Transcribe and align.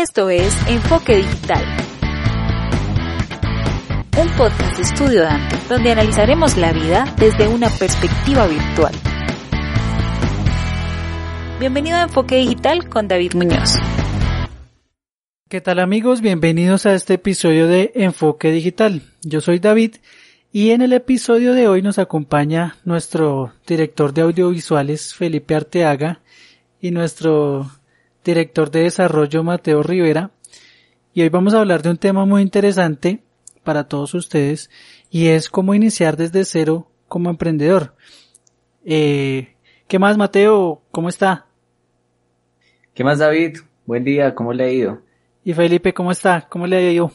Esto 0.00 0.30
es 0.30 0.56
Enfoque 0.68 1.16
Digital, 1.16 1.64
un 4.16 4.28
podcast 4.36 4.76
de 4.76 4.82
Estudio 4.84 5.22
Dante, 5.22 5.56
donde 5.68 5.90
analizaremos 5.90 6.56
la 6.56 6.72
vida 6.72 7.12
desde 7.18 7.48
una 7.48 7.68
perspectiva 7.68 8.46
virtual. 8.46 8.94
Bienvenido 11.58 11.96
a 11.96 12.02
Enfoque 12.02 12.36
Digital 12.36 12.88
con 12.88 13.08
David 13.08 13.34
Muñoz. 13.34 13.74
¿Qué 15.48 15.60
tal 15.60 15.80
amigos? 15.80 16.20
Bienvenidos 16.20 16.86
a 16.86 16.94
este 16.94 17.14
episodio 17.14 17.66
de 17.66 17.90
Enfoque 17.96 18.52
Digital. 18.52 19.02
Yo 19.22 19.40
soy 19.40 19.58
David 19.58 19.96
y 20.52 20.70
en 20.70 20.82
el 20.82 20.92
episodio 20.92 21.54
de 21.54 21.66
hoy 21.66 21.82
nos 21.82 21.98
acompaña 21.98 22.76
nuestro 22.84 23.52
director 23.66 24.14
de 24.14 24.22
audiovisuales 24.22 25.12
Felipe 25.12 25.56
Arteaga 25.56 26.20
y 26.80 26.92
nuestro 26.92 27.68
director 28.28 28.70
de 28.70 28.82
desarrollo 28.82 29.42
Mateo 29.42 29.82
Rivera. 29.82 30.32
Y 31.14 31.22
hoy 31.22 31.30
vamos 31.30 31.54
a 31.54 31.60
hablar 31.60 31.80
de 31.80 31.88
un 31.88 31.96
tema 31.96 32.26
muy 32.26 32.42
interesante 32.42 33.22
para 33.64 33.88
todos 33.88 34.12
ustedes 34.12 34.68
y 35.10 35.28
es 35.28 35.48
cómo 35.48 35.74
iniciar 35.74 36.18
desde 36.18 36.44
cero 36.44 36.90
como 37.08 37.30
emprendedor. 37.30 37.94
Eh, 38.84 39.54
¿Qué 39.86 39.98
más 39.98 40.18
Mateo? 40.18 40.82
¿Cómo 40.90 41.08
está? 41.08 41.46
¿Qué 42.92 43.02
más 43.02 43.18
David? 43.18 43.60
Buen 43.86 44.04
día, 44.04 44.34
¿cómo 44.34 44.52
le 44.52 44.64
ha 44.64 44.70
ido? 44.70 45.00
Y 45.42 45.54
Felipe, 45.54 45.94
¿cómo 45.94 46.12
está? 46.12 46.46
¿Cómo 46.50 46.66
le 46.66 46.76
ha 46.76 46.92
ido? 46.92 47.10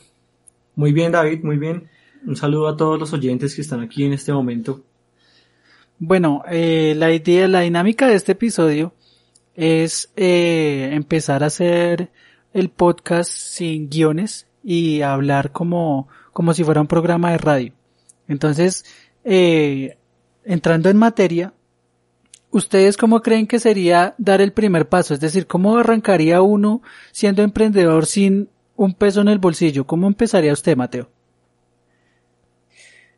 Muy 0.76 0.94
bien, 0.94 1.12
David, 1.12 1.44
muy 1.44 1.58
bien. 1.58 1.90
Un 2.26 2.36
saludo 2.36 2.70
a 2.70 2.76
todos 2.76 3.00
los 3.00 3.14
oyentes 3.14 3.54
que 3.54 3.62
están 3.62 3.82
aquí 3.82 4.04
en 4.04 4.14
este 4.14 4.34
momento. 4.34 4.82
Bueno, 6.00 6.44
eh, 6.50 6.96
la 6.98 7.12
idea, 7.14 7.48
la 7.48 7.60
dinámica 7.60 8.08
de 8.08 8.16
este 8.16 8.32
episodio 8.32 8.94
es 9.56 10.12
eh, 10.16 10.90
empezar 10.94 11.44
a 11.44 11.48
hacer 11.48 12.12
el 12.54 12.70
podcast 12.70 13.32
sin 13.32 13.90
guiones 13.90 14.48
y 14.64 15.02
hablar 15.02 15.52
como, 15.52 16.08
como 16.32 16.54
si 16.54 16.64
fuera 16.64 16.82
un 16.82 16.88
programa 16.88 17.32
de 17.32 17.38
radio. 17.38 17.74
Entonces, 18.28 18.86
eh, 19.24 19.98
entrando 20.46 20.90
en 20.90 20.98
materia, 20.98 21.54
¿Ustedes 22.54 22.98
cómo 22.98 23.24
creen 23.24 23.48
que 23.48 23.58
sería 23.58 24.14
dar 24.20 24.40
el 24.40 24.54
primer 24.54 24.88
paso? 24.88 25.16
Es 25.16 25.20
decir, 25.20 25.48
¿cómo 25.48 25.76
arrancaría 25.76 26.44
uno 26.44 26.84
siendo 27.12 27.42
emprendedor 27.42 28.06
sin 28.06 28.48
un 28.76 28.94
peso 28.94 29.22
en 29.22 29.28
el 29.30 29.40
bolsillo? 29.40 29.88
¿Cómo 29.88 30.06
empezaría 30.06 30.54
usted, 30.54 30.78
Mateo? 30.78 31.10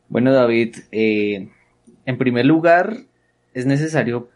Bueno, 0.07 0.31
David, 0.31 0.77
eh, 0.89 1.49
en 2.05 2.17
primer 2.17 2.45
lugar, 2.45 2.95
es 3.53 3.65
necesario 3.65 4.29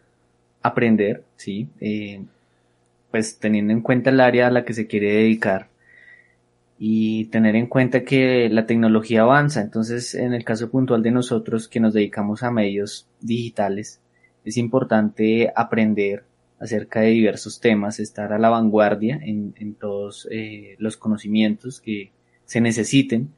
aprender, 0.62 1.24
¿sí? 1.36 1.68
Eh, 1.80 2.22
pues 3.10 3.38
teniendo 3.38 3.72
en 3.72 3.80
cuenta 3.80 4.10
el 4.10 4.20
área 4.20 4.48
a 4.48 4.50
la 4.50 4.64
que 4.64 4.74
se 4.74 4.86
quiere 4.86 5.12
dedicar 5.12 5.68
y 6.78 7.26
tener 7.26 7.56
en 7.56 7.66
cuenta 7.66 8.04
que 8.04 8.48
la 8.48 8.66
tecnología 8.66 9.22
avanza. 9.22 9.60
Entonces, 9.60 10.14
en 10.14 10.32
el 10.32 10.44
caso 10.44 10.70
puntual 10.70 11.02
de 11.02 11.10
nosotros 11.10 11.68
que 11.68 11.78
nos 11.78 11.92
dedicamos 11.92 12.42
a 12.42 12.50
medios 12.50 13.06
digitales, 13.20 14.00
es 14.46 14.56
importante 14.56 15.52
aprender 15.54 16.24
acerca 16.58 17.00
de 17.00 17.08
diversos 17.08 17.60
temas, 17.60 18.00
estar 18.00 18.32
a 18.32 18.38
la 18.38 18.48
vanguardia 18.48 19.20
en, 19.22 19.74
todos 19.74 20.26
eh, 20.30 20.76
los 20.78 20.96
conocimientos 20.96 21.80
que 21.80 22.12
se 22.46 22.60
necesiten. 22.60 23.30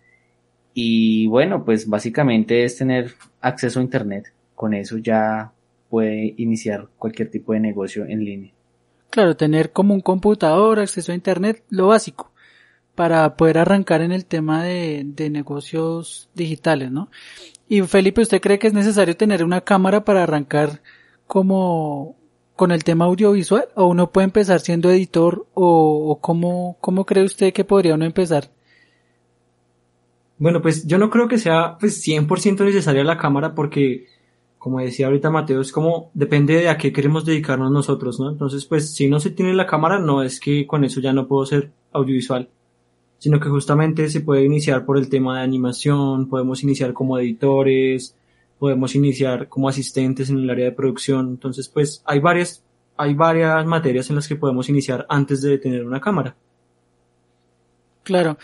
Y 0.74 1.26
bueno, 1.26 1.64
pues 1.64 1.88
básicamente 1.88 2.64
es 2.64 2.76
tener 2.76 3.12
acceso 3.40 3.80
a 3.80 3.82
Internet. 3.82 4.32
Con 4.54 4.74
eso 4.74 4.98
ya 4.98 5.52
puede 5.92 6.32
iniciar 6.38 6.88
cualquier 6.96 7.30
tipo 7.30 7.52
de 7.52 7.60
negocio 7.60 8.06
en 8.06 8.24
línea. 8.24 8.52
Claro, 9.10 9.36
tener 9.36 9.72
como 9.72 9.92
un 9.92 10.00
computador, 10.00 10.80
acceso 10.80 11.12
a 11.12 11.14
Internet, 11.14 11.62
lo 11.68 11.88
básico, 11.88 12.32
para 12.94 13.36
poder 13.36 13.58
arrancar 13.58 14.00
en 14.00 14.10
el 14.10 14.24
tema 14.24 14.64
de, 14.64 15.02
de 15.04 15.28
negocios 15.28 16.30
digitales, 16.34 16.90
¿no? 16.90 17.10
Y 17.68 17.82
Felipe, 17.82 18.22
¿usted 18.22 18.40
cree 18.40 18.58
que 18.58 18.68
es 18.68 18.72
necesario 18.72 19.18
tener 19.18 19.44
una 19.44 19.60
cámara 19.60 20.02
para 20.02 20.22
arrancar 20.22 20.80
como 21.26 22.16
con 22.56 22.70
el 22.70 22.84
tema 22.84 23.04
audiovisual? 23.04 23.68
¿O 23.74 23.88
uno 23.88 24.12
puede 24.12 24.24
empezar 24.24 24.60
siendo 24.60 24.90
editor? 24.90 25.46
¿O, 25.52 26.18
cómo, 26.22 26.78
cómo 26.80 27.04
cree 27.04 27.24
usted 27.24 27.52
que 27.52 27.64
podría 27.64 27.96
uno 27.96 28.06
empezar? 28.06 28.50
Bueno, 30.38 30.62
pues 30.62 30.86
yo 30.86 30.96
no 30.96 31.10
creo 31.10 31.28
que 31.28 31.36
sea 31.36 31.76
pues 31.78 32.02
100% 32.02 32.64
necesaria 32.64 33.04
la 33.04 33.18
cámara 33.18 33.54
porque, 33.54 34.06
como 34.62 34.78
decía 34.78 35.06
ahorita 35.06 35.30
Mateo, 35.30 35.60
es 35.60 35.72
como 35.72 36.10
depende 36.14 36.54
de 36.54 36.68
a 36.68 36.78
qué 36.78 36.92
queremos 36.92 37.24
dedicarnos 37.24 37.72
nosotros, 37.72 38.20
¿no? 38.20 38.30
Entonces, 38.30 38.64
pues 38.64 38.94
si 38.94 39.08
no 39.08 39.18
se 39.18 39.30
tiene 39.30 39.54
la 39.54 39.66
cámara, 39.66 39.98
no 39.98 40.22
es 40.22 40.38
que 40.38 40.66
con 40.66 40.84
eso 40.84 41.00
ya 41.00 41.12
no 41.12 41.26
puedo 41.26 41.44
ser 41.46 41.72
audiovisual 41.92 42.48
sino 43.22 43.38
que 43.38 43.48
justamente 43.48 44.08
se 44.08 44.20
puede 44.20 44.44
iniciar 44.44 44.84
por 44.84 44.98
el 44.98 45.08
tema 45.08 45.38
de 45.38 45.44
animación, 45.44 46.28
podemos 46.28 46.64
iniciar 46.64 46.92
como 46.92 47.20
editores, 47.20 48.16
podemos 48.58 48.96
iniciar 48.96 49.48
como 49.48 49.68
asistentes 49.68 50.28
en 50.28 50.38
el 50.38 50.50
área 50.50 50.64
de 50.64 50.72
producción, 50.72 51.28
entonces 51.28 51.68
pues 51.68 52.02
hay 52.04 52.18
varias, 52.18 52.64
hay 52.96 53.14
varias 53.14 53.64
materias 53.64 54.10
en 54.10 54.16
las 54.16 54.26
que 54.26 54.34
podemos 54.34 54.68
iniciar 54.68 55.06
antes 55.08 55.40
de 55.40 55.56
tener 55.58 55.86
una 55.86 56.00
cámara. 56.00 56.34
Claro. 58.02 58.38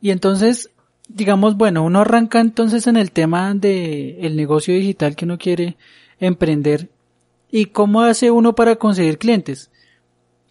Y 0.00 0.10
entonces, 0.10 0.72
digamos, 1.08 1.56
bueno, 1.56 1.84
uno 1.84 2.00
arranca 2.00 2.40
entonces 2.40 2.86
en 2.86 2.96
el 2.96 3.12
tema 3.12 3.54
de 3.54 4.18
el 4.20 4.36
negocio 4.36 4.74
digital 4.74 5.16
que 5.16 5.24
uno 5.24 5.38
quiere 5.38 5.76
emprender. 6.20 6.90
¿Y 7.50 7.66
cómo 7.66 8.02
hace 8.02 8.30
uno 8.30 8.54
para 8.54 8.76
conseguir 8.76 9.18
clientes? 9.18 9.70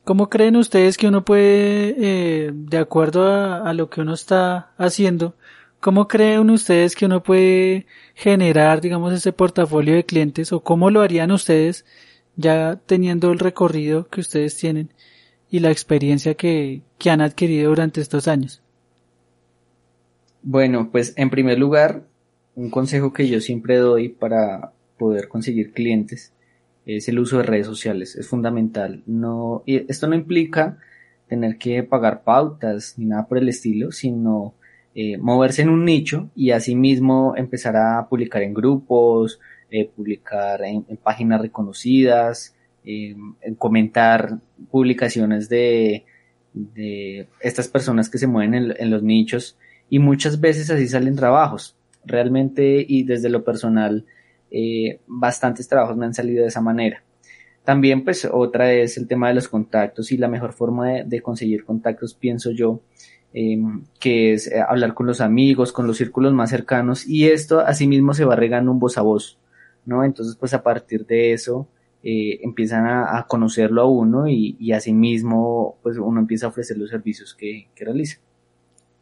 ¿Cómo 0.04 0.30
creen 0.30 0.56
ustedes 0.56 0.98
que 0.98 1.08
uno 1.08 1.26
puede, 1.26 1.96
eh, 1.98 2.52
de 2.54 2.78
acuerdo 2.78 3.28
a, 3.34 3.74
lo 3.74 3.90
que 3.90 4.02
uno 4.02 4.14
está 4.14 4.72
haciendo, 4.78 5.36
cómo 5.80 6.08
creen 6.08 6.50
ustedes 6.52 6.96
que 6.96 7.06
uno 7.08 7.24
puede 7.24 7.88
generar, 8.14 8.82
digamos, 8.82 9.14
ese 9.14 9.34
portafolio 9.34 9.96
de 9.96 10.06
clientes 10.06 10.54
o 10.54 10.62
cómo 10.62 10.90
lo 10.90 11.02
harían 11.02 11.32
ustedes 11.32 11.86
ya 12.36 12.80
teniendo 12.86 13.32
el 13.32 13.40
recorrido 13.40 14.08
que 14.10 14.22
ustedes 14.22 14.56
tienen 14.58 14.94
y 15.50 15.60
la 15.60 15.72
experiencia 15.72 16.36
que, 16.36 16.82
que 16.98 17.10
han 17.10 17.22
adquirido 17.22 17.70
durante 17.70 18.02
estos 18.02 18.28
años? 18.28 18.62
Bueno, 20.48 20.92
pues 20.92 21.14
en 21.18 21.32
primer 21.32 21.58
lugar, 21.58 22.04
un 22.54 22.70
consejo 22.70 23.12
que 23.12 23.28
yo 23.28 23.42
siempre 23.42 23.78
doy 23.78 24.10
para 24.10 24.74
poder 24.96 25.28
conseguir 25.28 25.74
clientes 25.74 26.34
es 26.86 27.10
el 27.10 27.18
uso 27.18 27.38
de 27.38 27.44
redes 27.44 27.66
sociales, 27.66 28.16
es 28.16 28.28
fundamental. 28.28 29.02
No, 29.08 29.64
y 29.66 29.92
esto 29.92 30.08
no 30.08 30.14
implica 30.14 30.78
tener 31.28 31.58
que 31.58 31.82
pagar 31.82 32.24
pautas 32.24 32.94
ni 33.00 33.06
nada 33.06 33.26
por 33.28 33.40
el 33.40 33.50
estilo, 33.50 33.92
sino 33.92 34.54
eh, 34.94 35.18
moverse 35.18 35.64
en 35.64 35.70
un 35.70 35.84
nicho 35.84 36.30
y 36.36 36.52
asimismo 36.52 37.34
empezar 37.36 37.76
a 37.76 38.08
publicar 38.08 38.44
en 38.44 38.54
grupos, 38.54 39.40
eh, 39.72 39.90
publicar 39.96 40.62
en, 40.62 40.84
páginas 41.02 41.42
reconocidas, 41.42 42.54
en 42.84 43.56
comentar 43.58 44.38
publicaciones 44.70 45.50
de, 45.50 46.06
estas 47.40 47.68
personas 47.68 48.10
que 48.10 48.20
se 48.20 48.28
mueven 48.28 48.54
en, 48.54 48.76
en 48.78 48.92
los 48.92 49.02
nichos 49.02 49.58
y 49.90 50.00
muchas 50.00 50.40
veces 50.40 50.70
así 50.70 50.88
salen 50.88 51.16
trabajos. 51.16 51.76
Realmente 52.06 52.86
y 52.88 53.04
desde 53.04 53.30
lo 53.30 53.44
personal 53.44 54.06
eh, 54.52 55.00
bastantes 55.08 55.68
trabajos 55.68 55.98
me 55.98 56.06
han 56.06 56.14
salido 56.14 56.44
de 56.44 56.50
esa 56.50 56.62
manera. 56.62 57.04
También 57.64 58.04
pues 58.04 58.28
otra 58.32 58.72
es 58.74 58.98
el 58.98 59.08
tema 59.08 59.28
de 59.28 59.34
los 59.34 59.48
contactos 59.48 60.12
y 60.12 60.18
la 60.18 60.28
mejor 60.28 60.54
forma 60.54 61.04
de, 61.04 61.22
conseguir 61.22 61.66
contactos 61.66 62.14
pienso 62.14 62.52
yo 62.52 62.82
em, 63.34 63.84
que 64.00 64.34
es 64.34 64.48
eh, 64.48 64.62
hablar 64.62 64.94
con 64.94 65.08
los 65.08 65.20
amigos, 65.20 65.72
con 65.72 65.88
los 65.88 65.98
círculos 65.98 66.32
más 66.34 66.52
cercanos 66.52 67.08
y 67.08 67.28
esto 67.28 67.60
asimismo 67.60 68.14
se 68.14 68.24
va 68.24 68.36
regando 68.36 68.72
un 68.72 68.80
voz 68.80 69.00
a 69.00 69.02
voz, 69.02 69.40
¿no? 69.84 70.04
Entonces 70.04 70.36
pues 70.36 70.54
a 70.54 70.62
partir 70.62 71.08
de 71.08 71.34
eso 71.34 71.68
eh, 72.04 72.40
empiezan 72.44 72.86
a, 72.86 73.26
conocerlo 73.28 73.82
a 73.82 73.90
uno 73.90 74.28
y, 74.28 74.56
y 74.60 74.74
asimismo 74.74 75.78
pues 75.82 75.98
uno 75.98 76.20
empieza 76.20 76.46
a 76.46 76.50
ofrecer 76.50 76.78
los 76.78 76.92
servicios 76.92 77.34
que, 77.34 77.70
que 77.74 77.84
realiza. 77.84 78.20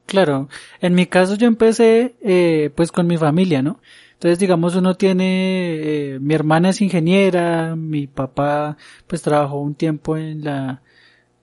Claro, 0.06 0.50
en 0.82 0.94
mi 0.96 1.06
caso 1.08 1.36
yo 1.36 1.48
empecé 1.48 2.16
eh, 2.22 2.72
pues 2.76 2.92
con 2.92 3.08
mi 3.08 3.18
familia, 3.18 3.62
¿no? 3.62 3.80
Entonces, 4.14 4.40
digamos, 4.40 4.76
uno 4.76 4.96
tiene, 4.96 6.14
eh, 6.16 6.20
mi 6.20 6.34
hermana 6.34 6.70
es 6.70 6.82
ingeniera, 6.82 7.76
mi 7.76 8.08
papá 8.08 8.78
pues 9.08 9.22
trabajó 9.22 9.60
un 9.60 9.76
tiempo 9.76 10.18
en 10.18 10.44
la, 10.44 10.82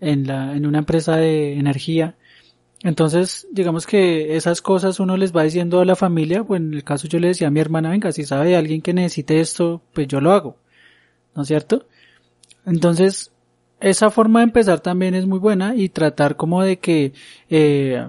en 0.00 0.26
la, 0.26 0.54
en 0.56 0.66
una 0.66 0.78
empresa 0.78 1.16
de 1.16 1.58
energía. 1.58 2.16
Entonces, 2.82 3.48
digamos 3.52 3.86
que 3.86 4.36
esas 4.36 4.62
cosas 4.62 5.00
uno 5.00 5.16
les 5.16 5.36
va 5.36 5.42
diciendo 5.44 5.80
a 5.80 5.84
la 5.84 5.96
familia, 5.96 6.44
pues 6.44 6.60
en 6.60 6.74
el 6.74 6.84
caso 6.84 7.08
yo 7.08 7.20
le 7.20 7.28
decía 7.28 7.48
a 7.48 7.50
mi 7.50 7.60
hermana, 7.60 7.90
venga, 7.90 8.12
si 8.12 8.24
sabe 8.24 8.56
alguien 8.56 8.82
que 8.82 8.94
necesite 8.94 9.40
esto, 9.40 9.82
pues 9.92 10.08
yo 10.08 10.20
lo 10.20 10.32
hago. 10.32 10.56
¿No 11.34 11.42
es 11.42 11.48
cierto? 11.48 11.86
Entonces, 12.66 13.32
esa 13.80 14.10
forma 14.10 14.40
de 14.40 14.44
empezar 14.44 14.80
también 14.80 15.14
es 15.14 15.26
muy 15.26 15.38
buena 15.38 15.74
y 15.74 15.88
tratar 15.88 16.36
como 16.36 16.62
de 16.62 16.78
que, 16.78 17.12
eh, 17.50 18.06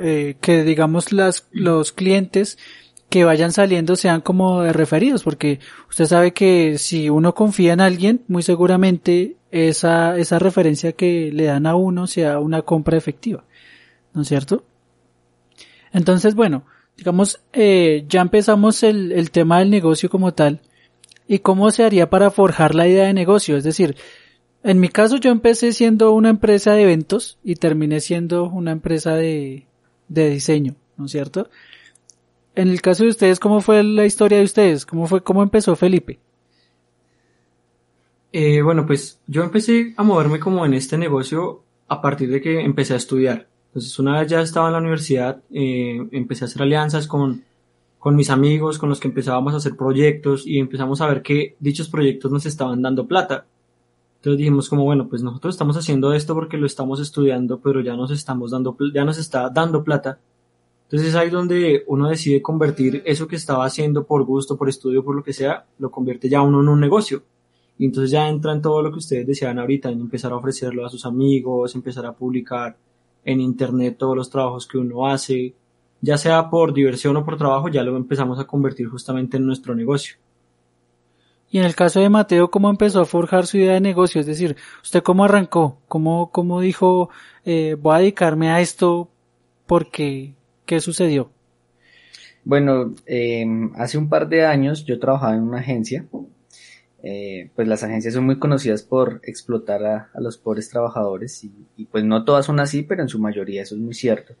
eh, 0.00 0.36
que 0.40 0.64
digamos 0.64 1.12
las, 1.12 1.46
los 1.52 1.92
clientes 1.92 2.58
que 3.08 3.24
vayan 3.24 3.52
saliendo 3.52 3.96
sean 3.96 4.20
como 4.20 4.62
de 4.62 4.72
referidos, 4.72 5.22
porque 5.22 5.60
usted 5.88 6.06
sabe 6.06 6.32
que 6.32 6.78
si 6.78 7.10
uno 7.10 7.34
confía 7.34 7.72
en 7.72 7.80
alguien, 7.80 8.22
muy 8.28 8.42
seguramente 8.42 9.36
esa, 9.50 10.18
esa 10.18 10.38
referencia 10.38 10.92
que 10.92 11.30
le 11.32 11.44
dan 11.44 11.66
a 11.66 11.76
uno 11.76 12.06
sea 12.06 12.40
una 12.40 12.62
compra 12.62 12.96
efectiva, 12.96 13.44
¿no 14.12 14.22
es 14.22 14.28
cierto? 14.28 14.64
Entonces, 15.92 16.34
bueno, 16.34 16.64
digamos, 16.96 17.40
eh, 17.52 18.04
ya 18.08 18.20
empezamos 18.20 18.82
el, 18.82 19.12
el 19.12 19.30
tema 19.30 19.60
del 19.60 19.70
negocio 19.70 20.10
como 20.10 20.34
tal, 20.34 20.60
y 21.26 21.38
cómo 21.38 21.70
se 21.70 21.84
haría 21.84 22.10
para 22.10 22.30
forjar 22.30 22.74
la 22.74 22.88
idea 22.88 23.06
de 23.06 23.14
negocio, 23.14 23.56
es 23.56 23.64
decir, 23.64 23.96
en 24.64 24.80
mi 24.80 24.88
caso 24.88 25.18
yo 25.18 25.30
empecé 25.30 25.72
siendo 25.72 26.12
una 26.12 26.30
empresa 26.30 26.72
de 26.72 26.82
eventos 26.82 27.38
y 27.44 27.56
terminé 27.56 28.00
siendo 28.00 28.48
una 28.48 28.72
empresa 28.72 29.14
de, 29.14 29.66
de 30.08 30.30
diseño, 30.30 30.74
¿no 30.96 31.04
es 31.04 31.12
cierto? 31.12 31.50
En 32.54 32.68
el 32.68 32.80
caso 32.80 33.04
de 33.04 33.10
ustedes, 33.10 33.38
¿cómo 33.38 33.60
fue 33.60 33.82
la 33.84 34.06
historia 34.06 34.38
de 34.38 34.44
ustedes? 34.44 34.86
¿Cómo 34.86 35.06
fue, 35.06 35.22
cómo 35.22 35.42
empezó 35.42 35.76
Felipe? 35.76 36.18
Eh, 38.32 38.62
bueno, 38.62 38.86
pues 38.86 39.20
yo 39.26 39.42
empecé 39.42 39.92
a 39.98 40.02
moverme 40.02 40.40
como 40.40 40.64
en 40.64 40.72
este 40.72 40.96
negocio 40.96 41.62
a 41.86 42.00
partir 42.00 42.30
de 42.30 42.40
que 42.40 42.60
empecé 42.60 42.94
a 42.94 42.96
estudiar. 42.96 43.46
Entonces, 43.66 43.98
una 43.98 44.18
vez 44.18 44.30
ya 44.30 44.40
estaba 44.40 44.68
en 44.68 44.72
la 44.72 44.78
universidad, 44.78 45.42
eh, 45.52 46.08
empecé 46.10 46.44
a 46.44 46.46
hacer 46.46 46.62
alianzas 46.62 47.06
con, 47.06 47.44
con 47.98 48.16
mis 48.16 48.30
amigos, 48.30 48.78
con 48.78 48.88
los 48.88 48.98
que 48.98 49.08
empezábamos 49.08 49.52
a 49.52 49.58
hacer 49.58 49.76
proyectos 49.76 50.46
y 50.46 50.58
empezamos 50.58 51.02
a 51.02 51.06
ver 51.06 51.22
que 51.22 51.56
dichos 51.60 51.88
proyectos 51.88 52.32
nos 52.32 52.46
estaban 52.46 52.80
dando 52.80 53.06
plata. 53.06 53.46
Entonces 54.24 54.38
dijimos 54.38 54.68
como, 54.68 54.84
bueno, 54.84 55.08
pues 55.08 55.22
nosotros 55.22 55.54
estamos 55.54 55.76
haciendo 55.76 56.12
esto 56.12 56.34
porque 56.34 56.56
lo 56.56 56.66
estamos 56.66 57.00
estudiando, 57.00 57.60
pero 57.60 57.82
ya 57.82 57.94
nos 57.94 58.10
estamos 58.10 58.50
dando, 58.50 58.76
ya 58.92 59.04
nos 59.04 59.18
está 59.18 59.50
dando 59.50 59.84
plata 59.84 60.18
entonces 60.94 61.08
es 61.08 61.14
ahí 61.16 61.30
donde 61.30 61.82
uno 61.88 62.08
decide 62.08 62.42
convertir 62.42 63.02
eso 63.06 63.26
que 63.26 63.36
estaba 63.36 63.64
haciendo 63.64 64.06
por 64.06 64.24
gusto, 64.24 64.56
por 64.56 64.68
estudio, 64.68 65.02
por 65.02 65.16
lo 65.16 65.24
que 65.24 65.32
sea, 65.32 65.66
lo 65.78 65.90
convierte 65.90 66.28
ya 66.28 66.42
uno 66.42 66.60
en 66.60 66.68
un 66.68 66.80
negocio. 66.80 67.24
Y 67.78 67.86
entonces 67.86 68.10
ya 68.12 68.28
entra 68.28 68.52
en 68.52 68.62
todo 68.62 68.80
lo 68.82 68.92
que 68.92 68.98
ustedes 68.98 69.26
decían 69.26 69.58
ahorita, 69.58 69.90
en 69.90 70.00
empezar 70.00 70.32
a 70.32 70.36
ofrecerlo 70.36 70.86
a 70.86 70.90
sus 70.90 71.04
amigos, 71.06 71.74
empezar 71.74 72.06
a 72.06 72.12
publicar 72.12 72.76
en 73.24 73.40
internet 73.40 73.96
todos 73.98 74.16
los 74.16 74.30
trabajos 74.30 74.68
que 74.68 74.78
uno 74.78 75.08
hace, 75.08 75.54
ya 76.00 76.16
sea 76.16 76.48
por 76.50 76.72
diversión 76.72 77.16
o 77.16 77.24
por 77.24 77.38
trabajo, 77.38 77.68
ya 77.68 77.82
lo 77.82 77.96
empezamos 77.96 78.38
a 78.38 78.44
convertir 78.44 78.86
justamente 78.86 79.38
en 79.38 79.46
nuestro 79.46 79.74
negocio. 79.74 80.16
Y 81.54 81.58
en 81.58 81.66
el 81.66 81.76
caso 81.76 82.00
de 82.00 82.08
Mateo, 82.08 82.50
¿cómo 82.50 82.68
empezó 82.68 83.00
a 83.00 83.04
forjar 83.04 83.46
su 83.46 83.58
idea 83.58 83.74
de 83.74 83.80
negocio? 83.80 84.20
Es 84.20 84.26
decir, 84.26 84.56
¿usted 84.82 85.04
cómo 85.04 85.24
arrancó? 85.24 85.78
¿Cómo, 85.86 86.32
cómo 86.32 86.60
dijo, 86.60 87.10
eh, 87.44 87.76
voy 87.78 87.94
a 87.94 87.98
dedicarme 87.98 88.50
a 88.50 88.60
esto 88.60 89.08
porque 89.64 90.34
¿Qué 90.66 90.80
sucedió? 90.80 91.30
Bueno, 92.44 92.94
em, 93.06 93.70
hace 93.76 93.98
un 93.98 94.08
par 94.08 94.28
de 94.28 94.44
años 94.44 94.84
yo 94.84 94.98
trabajaba 94.98 95.36
en 95.36 95.42
una 95.42 95.58
agencia. 95.58 96.06
Eh, 97.04 97.50
pues 97.54 97.68
las 97.68 97.84
agencias 97.84 98.14
son 98.14 98.24
muy 98.24 98.40
conocidas 98.40 98.82
por 98.82 99.20
explotar 99.22 99.84
a, 99.84 100.10
los 100.18 100.38
pobres 100.38 100.70
trabajadores 100.70 101.44
y, 101.44 101.84
pues 101.84 102.02
no 102.02 102.24
todas 102.24 102.46
son 102.46 102.58
así, 102.58 102.82
pero 102.82 103.02
en 103.02 103.08
su 103.08 103.20
mayoría 103.20 103.62
eso 103.62 103.74
es 103.74 103.80
muy 103.80 103.94
cierto. 103.94 104.34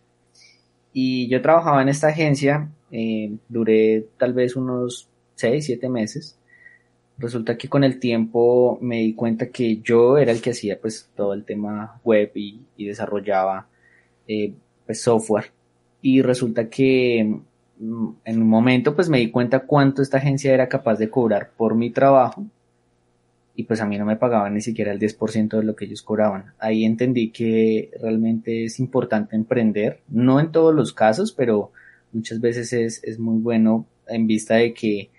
Y 0.92 1.28
yo 1.28 1.42
trabajaba 1.42 1.80
en 1.80 1.90
esta 1.90 2.08
agencia, 2.08 2.70
eh, 2.90 3.36
duré 3.48 4.08
tal 4.16 4.32
vez 4.32 4.56
unos 4.56 5.08
6, 5.36 5.64
7 5.64 5.88
meses. 5.88 6.38
Resulta 7.16 7.56
que 7.56 7.68
con 7.68 7.84
el 7.84 8.00
tiempo 8.00 8.78
me 8.80 9.00
di 9.00 9.14
cuenta 9.14 9.50
que 9.50 9.78
yo 9.78 10.18
era 10.18 10.32
el 10.32 10.42
que 10.42 10.50
hacía 10.50 10.80
pues 10.80 11.10
todo 11.14 11.32
el 11.32 11.44
tema 11.44 12.00
web 12.02 12.32
y, 12.34 12.60
desarrollaba 12.76 13.68
eh, 14.26 14.52
pues 14.84 15.00
software 15.00 15.52
y 16.02 16.20
resulta 16.22 16.68
que 16.68 17.40
mm, 17.78 18.08
en 18.24 18.42
un 18.42 18.48
momento 18.48 18.94
pues 18.94 19.08
me 19.08 19.18
di 19.18 19.30
cuenta 19.30 19.60
cuánto 19.60 20.02
esta 20.02 20.18
agencia 20.18 20.52
era 20.52 20.68
capaz 20.68 20.98
de 20.98 21.08
cobrar 21.08 21.52
por 21.56 21.74
mi 21.74 21.90
trabajo 21.90 22.44
y 23.56 23.64
pues 23.64 23.80
a 23.80 23.86
mí 23.86 23.96
no 23.96 24.04
me 24.04 24.16
pagaban 24.16 24.54
ni 24.54 24.60
siquiera 24.60 24.92
el 24.92 24.98
10% 24.98 25.56
de 25.56 25.62
lo 25.62 25.76
que 25.76 25.84
ellos 25.84 26.02
cobraban. 26.02 26.52
Ahí 26.58 26.84
entendí 26.84 27.30
que 27.30 27.90
realmente 28.00 28.64
es 28.64 28.80
importante 28.80 29.36
emprender, 29.36 30.00
no 30.08 30.40
en 30.40 30.50
todos 30.50 30.74
los 30.74 30.92
casos, 30.92 31.32
pero 31.32 31.70
muchas 32.12 32.40
veces 32.40 32.72
es, 32.72 33.02
es 33.04 33.18
muy 33.18 33.40
bueno 33.40 33.86
en 34.08 34.26
vista 34.26 34.56
de 34.56 34.74
que, 34.74 35.10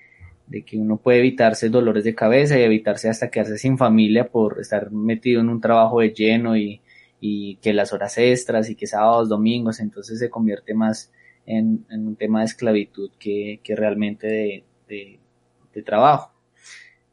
de 0.47 0.63
que 0.63 0.77
uno 0.77 0.97
puede 0.97 1.19
evitarse 1.19 1.69
dolores 1.69 2.03
de 2.03 2.15
cabeza 2.15 2.59
y 2.59 2.63
evitarse 2.63 3.09
hasta 3.09 3.29
quedarse 3.29 3.57
sin 3.57 3.77
familia 3.77 4.29
por 4.29 4.59
estar 4.59 4.91
metido 4.91 5.41
en 5.41 5.49
un 5.49 5.61
trabajo 5.61 6.01
de 6.01 6.11
lleno 6.11 6.55
y, 6.55 6.81
y 7.19 7.55
que 7.57 7.73
las 7.73 7.93
horas 7.93 8.17
extras 8.17 8.69
y 8.69 8.75
que 8.75 8.87
sábados, 8.87 9.29
domingos, 9.29 9.79
entonces 9.79 10.19
se 10.19 10.29
convierte 10.29 10.73
más 10.73 11.11
en, 11.45 11.85
un 11.89 12.15
tema 12.15 12.39
de 12.39 12.45
esclavitud 12.45 13.11
que, 13.19 13.59
realmente 13.75 14.63
de, 14.87 15.19
trabajo. 15.83 16.31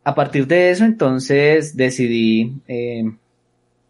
A 0.05 0.15
partir 0.15 0.47
de 0.47 0.71
eso, 0.71 0.85
entonces 0.85 1.77
decidí 1.77 2.61
eh, 2.69 3.05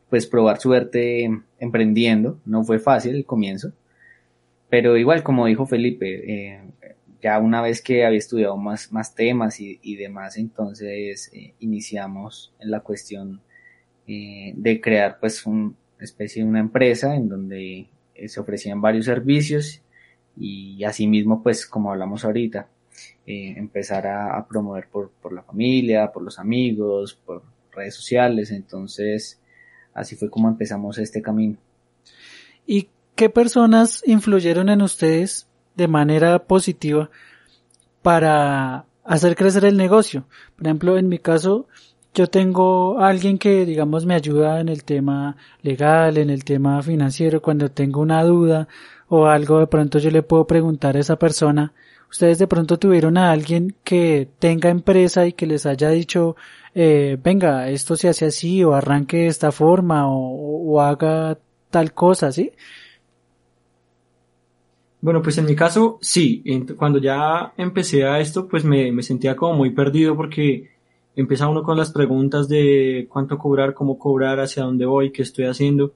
pues 0.08 0.26
probar 0.26 0.60
suerte 0.60 1.28
emprendiendo. 1.58 2.38
No 2.46 2.64
fue 2.64 2.78
fácil 2.78 3.16
el 3.16 3.26
comienzo, 3.26 3.72
pero 4.70 4.96
igual 4.96 5.22
como 5.22 5.46
dijo 5.46 5.66
Felipe, 5.66 6.32
eh, 6.32 6.60
ya 7.22 7.38
una 7.38 7.62
vez 7.62 7.80
que 7.80 8.04
había 8.04 8.18
estudiado 8.18 8.56
más, 8.56 8.92
más 8.92 9.14
temas 9.14 9.60
y, 9.60 9.96
demás, 9.96 10.36
entonces 10.36 11.30
eh, 11.32 11.54
iniciamos 11.60 12.52
en 12.58 12.70
la 12.70 12.80
cuestión 12.80 13.40
de 14.04 14.80
crear 14.82 15.18
pues 15.20 15.46
un, 15.46 15.76
especie 16.04 16.42
de 16.42 16.48
una 16.48 16.60
empresa 16.60 17.14
en 17.14 17.28
donde 17.28 17.88
eh, 18.14 18.28
se 18.28 18.40
ofrecían 18.40 18.80
varios 18.80 19.06
servicios 19.06 19.80
y 20.36 20.82
asimismo, 20.84 21.42
pues 21.42 21.66
como 21.66 21.90
hablamos 21.90 22.24
ahorita, 22.24 22.68
eh, 23.26 23.54
empezar 23.56 24.06
a, 24.06 24.46
promover 24.48 24.88
por, 24.88 25.10
por, 25.10 25.32
la 25.32 25.42
familia, 25.42 26.10
por 26.10 26.22
los 26.22 26.38
amigos, 26.38 27.14
por 27.14 27.42
redes 27.70 27.94
sociales. 27.94 28.50
Entonces, 28.50 29.38
así 29.92 30.16
fue 30.16 30.30
como 30.30 30.48
empezamos 30.48 30.98
este 30.98 31.20
camino. 31.20 31.58
¿Y 32.66 32.88
qué 33.14 33.28
personas 33.28 34.02
influyeron 34.06 34.70
en 34.70 34.80
ustedes 34.80 35.46
de 35.74 35.88
manera 35.88 36.38
positiva 36.40 37.10
para 38.02 38.84
hacer 39.04 39.36
crecer 39.36 39.64
el 39.64 39.76
negocio? 39.76 40.24
Por 40.56 40.66
ejemplo, 40.66 40.98
en 40.98 41.08
mi 41.08 41.18
caso, 41.18 41.66
yo 42.14 42.26
tengo 42.26 43.00
alguien 43.00 43.38
que, 43.38 43.64
digamos, 43.64 44.04
me 44.04 44.14
ayuda 44.14 44.60
en 44.60 44.68
el 44.68 44.84
tema 44.84 45.36
legal, 45.62 46.18
en 46.18 46.30
el 46.30 46.44
tema 46.44 46.82
financiero, 46.82 47.40
cuando 47.40 47.70
tengo 47.70 48.00
una 48.00 48.22
duda 48.22 48.68
o 49.08 49.26
algo, 49.26 49.60
de 49.60 49.66
pronto 49.66 49.98
yo 49.98 50.10
le 50.10 50.22
puedo 50.22 50.46
preguntar 50.46 50.96
a 50.96 51.00
esa 51.00 51.16
persona. 51.16 51.72
Ustedes 52.10 52.38
de 52.38 52.46
pronto 52.46 52.78
tuvieron 52.78 53.16
a 53.16 53.30
alguien 53.30 53.74
que 53.84 54.28
tenga 54.38 54.68
empresa 54.68 55.26
y 55.26 55.32
que 55.32 55.46
les 55.46 55.64
haya 55.64 55.88
dicho, 55.88 56.36
eh, 56.74 57.16
venga, 57.22 57.70
esto 57.70 57.96
se 57.96 58.08
hace 58.08 58.26
así, 58.26 58.62
o 58.62 58.74
arranque 58.74 59.18
de 59.18 59.26
esta 59.28 59.50
forma, 59.52 60.04
o, 60.06 60.80
haga 60.82 61.38
tal 61.70 61.94
cosa, 61.94 62.30
¿sí? 62.32 62.52
Bueno, 65.02 65.20
pues 65.20 65.36
en 65.38 65.46
mi 65.46 65.56
caso, 65.56 65.98
sí. 66.00 66.44
Cuando 66.76 66.98
ya 67.00 67.52
empecé 67.56 68.04
a 68.04 68.20
esto, 68.20 68.46
pues 68.48 68.64
me, 68.64 68.92
me 68.92 69.02
sentía 69.02 69.34
como 69.36 69.54
muy 69.54 69.70
perdido 69.70 70.16
porque 70.16 70.70
empieza 71.16 71.48
uno 71.48 71.64
con 71.64 71.76
las 71.76 71.90
preguntas 71.92 72.48
de 72.48 73.08
cuánto 73.10 73.36
cobrar, 73.36 73.74
cómo 73.74 73.98
cobrar, 73.98 74.38
hacia 74.40 74.62
dónde 74.62 74.86
voy, 74.86 75.10
qué 75.10 75.22
estoy 75.22 75.46
haciendo. 75.46 75.92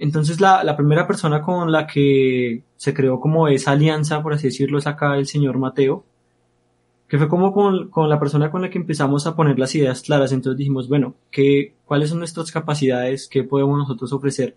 Entonces 0.00 0.40
la, 0.40 0.64
la 0.64 0.76
primera 0.76 1.06
persona 1.06 1.42
con 1.42 1.70
la 1.70 1.86
que 1.86 2.64
se 2.76 2.92
creó 2.92 3.20
como 3.20 3.46
esa 3.48 3.70
alianza, 3.72 4.22
por 4.22 4.34
así 4.34 4.48
decirlo, 4.48 4.78
es 4.78 4.86
acá 4.88 5.16
el 5.16 5.26
señor 5.28 5.58
Mateo, 5.58 6.04
que 7.08 7.18
fue 7.18 7.28
como 7.28 7.52
con, 7.52 7.88
con, 7.90 8.08
la 8.08 8.18
persona 8.18 8.50
con 8.50 8.62
la 8.62 8.70
que 8.70 8.78
empezamos 8.78 9.26
a 9.28 9.36
poner 9.36 9.60
las 9.60 9.74
ideas 9.76 10.02
claras. 10.02 10.32
Entonces 10.32 10.58
dijimos, 10.58 10.88
bueno, 10.88 11.14
¿qué, 11.30 11.74
¿cuáles 11.84 12.10
son 12.10 12.18
nuestras 12.18 12.50
capacidades? 12.50 13.28
¿Qué 13.28 13.44
podemos 13.44 13.78
nosotros 13.78 14.12
ofrecer? 14.12 14.56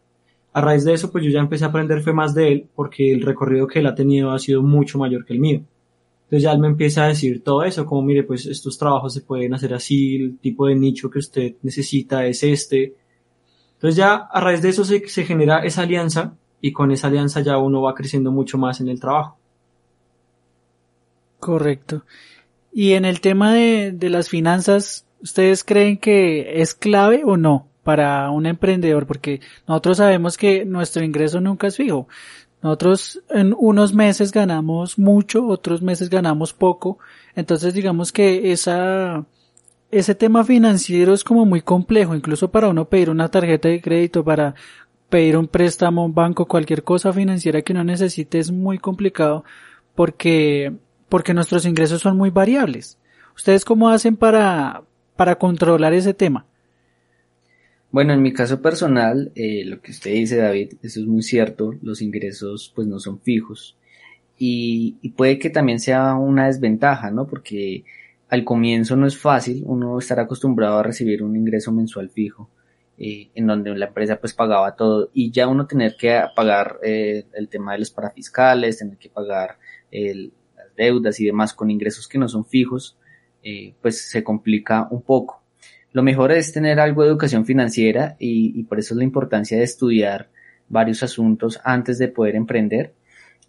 A 0.57 0.61
raíz 0.61 0.83
de 0.83 0.93
eso, 0.93 1.11
pues 1.11 1.23
yo 1.23 1.29
ya 1.29 1.39
empecé 1.39 1.65
a 1.65 1.67
aprender 1.67 2.01
fue 2.01 2.13
más 2.13 2.33
de 2.33 2.51
él, 2.51 2.67
porque 2.73 3.13
el 3.13 3.21
recorrido 3.21 3.67
que 3.67 3.77
él 3.77 3.85
ha 3.85 3.93
tenido 3.93 4.31
ha 4.31 4.39
sido 4.39 4.63
mucho 4.63 4.97
mayor 4.97 5.23
que 5.23 5.33
el 5.33 5.39
mío. 5.39 5.61
Entonces 6.23 6.41
ya 6.41 6.51
él 6.51 6.57
me 6.57 6.67
empieza 6.67 7.03
a 7.03 7.09
decir 7.09 7.43
todo 7.43 7.63
eso, 7.63 7.85
como 7.85 8.01
mire, 8.01 8.23
pues 8.23 8.47
estos 8.47 8.75
trabajos 8.75 9.13
se 9.13 9.21
pueden 9.21 9.53
hacer 9.53 9.75
así, 9.75 10.15
el 10.15 10.39
tipo 10.39 10.65
de 10.65 10.73
nicho 10.73 11.11
que 11.11 11.19
usted 11.19 11.53
necesita 11.61 12.25
es 12.25 12.41
este. 12.41 12.95
Entonces 13.75 13.97
ya 13.97 14.15
a 14.15 14.41
raíz 14.41 14.63
de 14.63 14.69
eso 14.69 14.83
se, 14.83 15.07
se 15.07 15.25
genera 15.25 15.59
esa 15.59 15.83
alianza 15.83 16.33
y 16.59 16.73
con 16.73 16.89
esa 16.89 17.05
alianza 17.05 17.41
ya 17.41 17.59
uno 17.59 17.83
va 17.83 17.93
creciendo 17.93 18.31
mucho 18.31 18.57
más 18.57 18.81
en 18.81 18.87
el 18.87 18.99
trabajo. 18.99 19.37
Correcto. 21.39 22.03
Y 22.73 22.93
en 22.93 23.05
el 23.05 23.21
tema 23.21 23.53
de, 23.53 23.91
de 23.91 24.09
las 24.09 24.27
finanzas, 24.27 25.05
¿ustedes 25.21 25.63
creen 25.63 25.99
que 25.99 26.63
es 26.63 26.73
clave 26.73 27.21
o 27.25 27.37
no 27.37 27.67
para 27.87 28.29
un 28.31 28.45
emprendedor? 28.45 29.07
Porque 29.07 29.39
nosotros 29.65 29.95
sabemos 29.95 30.35
que 30.35 30.65
nuestro 30.65 31.05
ingreso 31.05 31.39
nunca 31.39 31.67
es 31.67 31.77
fijo. 31.77 32.09
Nosotros 32.61 33.21
en 33.29 33.55
unos 33.57 33.93
meses 33.93 34.33
ganamos 34.33 34.99
mucho, 34.99 35.47
otros 35.47 35.81
meses 35.81 36.09
ganamos 36.09 36.51
poco. 36.51 36.99
Entonces 37.33 37.73
digamos 37.73 38.11
que 38.11 38.51
esa, 38.51 39.25
ese 39.89 40.15
tema 40.15 40.43
financiero 40.43 41.13
es 41.13 41.23
como 41.23 41.45
muy 41.45 41.61
complejo, 41.61 42.13
incluso 42.13 42.51
para 42.51 42.67
uno 42.67 42.89
pedir 42.89 43.09
una 43.09 43.29
tarjeta 43.29 43.69
de 43.69 43.81
crédito, 43.81 44.21
para 44.21 44.53
pedir 45.07 45.37
un 45.37 45.47
préstamo, 45.47 46.03
un 46.03 46.13
banco, 46.13 46.45
cualquier 46.45 46.83
cosa 46.83 47.13
financiera 47.13 47.61
que 47.61 47.71
uno 47.71 47.85
necesite 47.85 48.37
es 48.37 48.51
muy 48.51 48.79
complicado 48.79 49.45
porque 49.95 50.73
porque 51.07 51.33
nuestros 51.33 51.65
ingresos 51.65 52.01
son 52.01 52.17
muy 52.17 52.31
variables. 52.31 52.97
¿Ustedes 53.33 53.63
cómo 53.63 53.87
hacen 53.87 54.17
para, 54.17 54.83
para 55.15 55.35
controlar 55.35 55.93
ese 55.93 56.13
tema? 56.13 56.45
Bueno, 57.91 58.13
en 58.13 58.21
mi 58.21 58.33
caso 58.33 58.61
personal, 58.61 59.31
eh, 59.35 59.63
lo 59.65 59.81
que 59.81 59.91
usted 59.91 60.11
dice, 60.11 60.37
David, 60.37 60.73
eso 60.83 60.99
es 60.99 61.05
muy 61.07 61.23
cierto, 61.23 61.73
los 61.81 62.01
ingresos 62.01 62.71
pues 62.75 62.87
no 62.87 62.99
son 62.99 63.19
fijos 63.21 63.77
y, 64.37 64.97
y 65.01 65.09
puede 65.11 65.39
que 65.39 65.49
también 65.49 65.79
sea 65.79 66.15
una 66.15 66.47
desventaja, 66.47 67.11
¿no? 67.11 67.27
Porque 67.27 67.85
al 68.29 68.43
comienzo 68.43 68.95
no 68.95 69.07
es 69.07 69.17
fácil 69.17 69.63
uno 69.65 69.97
estar 69.99 70.19
acostumbrado 70.19 70.79
a 70.79 70.83
recibir 70.83 71.23
un 71.23 71.35
ingreso 71.35 71.71
mensual 71.71 72.09
fijo, 72.09 72.49
eh, 72.97 73.29
en 73.35 73.47
donde 73.47 73.75
la 73.75 73.87
empresa 73.87 74.19
pues 74.19 74.33
pagaba 74.33 74.75
todo 74.75 75.09
y 75.13 75.31
ya 75.31 75.47
uno 75.47 75.67
tener 75.67 75.95
que 75.95 76.19
pagar 76.35 76.79
eh, 76.83 77.25
el 77.33 77.47
tema 77.47 77.73
de 77.73 77.79
los 77.79 77.91
parafiscales, 77.91 78.79
tener 78.79 78.97
que 78.97 79.09
pagar 79.09 79.59
las 79.91 80.75
deudas 80.75 81.19
y 81.19 81.25
demás 81.25 81.53
con 81.53 81.71
ingresos 81.71 82.07
que 82.07 82.17
no 82.17 82.27
son 82.27 82.45
fijos, 82.45 82.97
eh, 83.43 83.73
pues 83.81 84.09
se 84.09 84.23
complica 84.23 84.87
un 84.91 85.01
poco. 85.01 85.41
Lo 85.93 86.03
mejor 86.03 86.31
es 86.31 86.53
tener 86.53 86.79
algo 86.79 87.03
de 87.03 87.09
educación 87.09 87.45
financiera 87.45 88.15
y, 88.19 88.59
y 88.59 88.63
por 88.63 88.79
eso 88.79 88.93
es 88.93 88.97
la 88.97 89.03
importancia 89.03 89.57
de 89.57 89.63
estudiar 89.63 90.29
varios 90.69 91.01
asuntos 91.03 91.59
antes 91.63 91.97
de 91.97 92.09
poder 92.09 92.35
emprender 92.35 92.93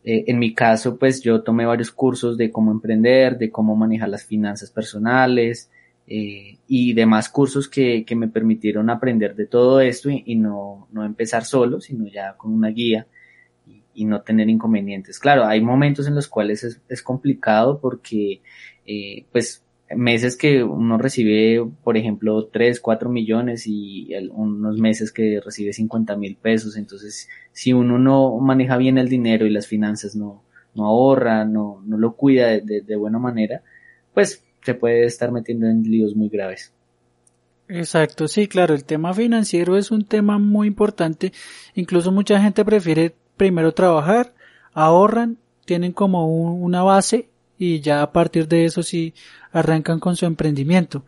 eh, 0.04 0.24
en 0.28 0.38
mi 0.38 0.54
caso, 0.54 0.98
pues 0.98 1.20
yo 1.20 1.42
tomé 1.42 1.66
varios 1.66 1.90
cursos 1.90 2.36
de 2.38 2.50
cómo 2.50 2.70
emprender, 2.70 3.36
de 3.36 3.50
cómo 3.50 3.76
manejar 3.76 4.08
las 4.08 4.24
finanzas 4.24 4.70
personales 4.70 5.70
eh, 6.06 6.58
y 6.66 6.94
demás 6.94 7.28
cursos 7.28 7.68
que, 7.68 8.04
que, 8.06 8.14
me 8.16 8.28
permitieron 8.28 8.90
aprender 8.90 9.34
de 9.34 9.46
todo 9.46 9.80
esto 9.80 10.08
y, 10.10 10.34
no, 10.36 10.88
no, 10.92 11.04
empezar 11.04 11.44
solo, 11.44 11.80
sino 11.80 12.06
ya 12.08 12.36
con 12.38 12.52
una 12.52 12.68
guía 12.68 13.06
y, 13.66 13.82
y, 13.92 14.04
no 14.04 14.22
tener 14.22 14.48
inconvenientes. 14.48 15.18
Claro, 15.18 15.44
hay 15.44 15.60
momentos 15.60 16.06
en 16.06 16.14
los 16.14 16.28
cuales 16.28 16.64
es, 16.64 16.80
es 16.88 17.02
complicado 17.02 17.80
porque 17.80 18.40
eh, 18.86 19.26
pues 19.32 19.62
meses 19.96 20.36
que 20.36 20.62
uno 20.62 20.98
recibe, 20.98 21.66
por 21.82 21.96
ejemplo, 21.96 22.46
3, 22.46 22.80
4 22.80 23.08
millones 23.08 23.64
y 23.66 24.10
unos 24.32 24.78
meses 24.78 25.12
que 25.12 25.40
recibe 25.44 25.72
50 25.72 26.16
mil 26.16 26.36
pesos. 26.36 26.76
Entonces, 26.76 27.28
si 27.52 27.72
uno 27.72 27.98
no 27.98 28.36
maneja 28.38 28.76
bien 28.76 28.98
el 28.98 29.08
dinero 29.08 29.46
y 29.46 29.50
las 29.50 29.66
finanzas 29.66 30.14
no, 30.14 30.42
no 30.74 30.86
ahorra, 30.86 31.44
no, 31.44 31.82
no 31.86 31.96
lo 31.96 32.14
cuida 32.14 32.48
de, 32.48 32.82
de, 32.82 32.96
buena 32.96 33.18
manera, 33.18 33.62
pues 34.12 34.44
se 34.62 34.74
puede 34.74 35.04
estar 35.04 35.32
metiendo 35.32 35.66
en 35.66 35.82
líos 35.82 36.14
muy 36.14 36.28
graves. 36.28 36.72
Exacto, 37.68 38.28
sí, 38.28 38.48
claro, 38.48 38.74
el 38.74 38.84
tema 38.84 39.12
financiero 39.12 39.76
es 39.76 39.90
un 39.90 40.04
tema 40.04 40.38
muy 40.38 40.68
importante. 40.68 41.32
Incluso 41.74 42.12
mucha 42.12 42.40
gente 42.40 42.64
prefiere 42.64 43.14
primero 43.36 43.72
trabajar, 43.72 44.34
ahorran, 44.72 45.38
tienen 45.64 45.92
como 45.92 46.26
una 46.26 46.82
base 46.82 47.28
y 47.58 47.80
ya 47.80 48.02
a 48.02 48.12
partir 48.12 48.48
de 48.48 48.64
eso 48.64 48.82
sí 48.82 49.14
arrancan 49.52 49.98
con 49.98 50.16
su 50.16 50.26
emprendimiento. 50.26 51.04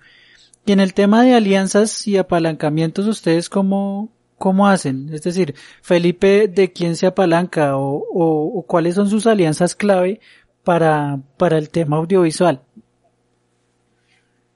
Y 0.66 0.72
en 0.72 0.80
el 0.80 0.94
tema 0.94 1.22
de 1.22 1.34
alianzas 1.34 2.06
y 2.06 2.16
apalancamientos, 2.16 3.06
¿ustedes 3.06 3.48
cómo, 3.48 4.10
cómo 4.36 4.68
hacen? 4.68 5.08
Es 5.12 5.22
decir, 5.22 5.54
Felipe, 5.82 6.48
¿de 6.48 6.72
quién 6.72 6.96
se 6.96 7.06
apalanca 7.06 7.76
o, 7.76 8.04
o, 8.12 8.62
cuáles 8.66 8.94
son 8.94 9.08
sus 9.08 9.26
alianzas 9.26 9.74
clave 9.74 10.20
para, 10.64 11.20
para 11.38 11.56
el 11.56 11.70
tema 11.70 11.96
audiovisual? 11.96 12.62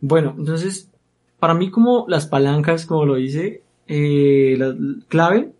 Bueno, 0.00 0.34
entonces, 0.36 0.90
para 1.38 1.54
mí 1.54 1.70
como 1.70 2.04
las 2.08 2.26
palancas, 2.26 2.84
como 2.84 3.06
lo 3.06 3.14
dice, 3.14 3.62
eh, 3.86 4.56
la 4.58 4.74
clave, 5.08 5.52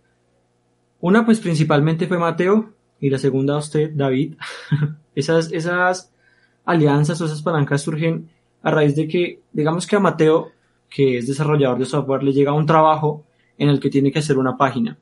una 0.99 1.25
pues 1.25 1.39
principalmente 1.39 2.07
fue 2.07 2.19
Mateo 2.19 2.73
y 2.99 3.09
la 3.09 3.17
segunda 3.17 3.57
usted, 3.57 3.91
David. 3.93 4.35
esas, 5.15 5.51
esas 5.51 6.11
alianzas 6.65 7.21
o 7.21 7.25
esas 7.25 7.41
palancas 7.41 7.81
surgen 7.81 8.29
a 8.61 8.71
raíz 8.71 8.95
de 8.95 9.07
que, 9.07 9.41
digamos 9.53 9.85
que 9.85 9.95
a 9.95 9.99
Mateo, 9.99 10.51
que 10.89 11.17
es 11.17 11.27
desarrollador 11.27 11.77
de 11.77 11.85
software, 11.85 12.23
le 12.23 12.33
llega 12.33 12.53
un 12.53 12.65
trabajo 12.65 13.23
en 13.57 13.69
el 13.69 13.79
que 13.79 13.89
tiene 13.89 14.11
que 14.11 14.19
hacer 14.19 14.37
una 14.37 14.57
página. 14.57 14.97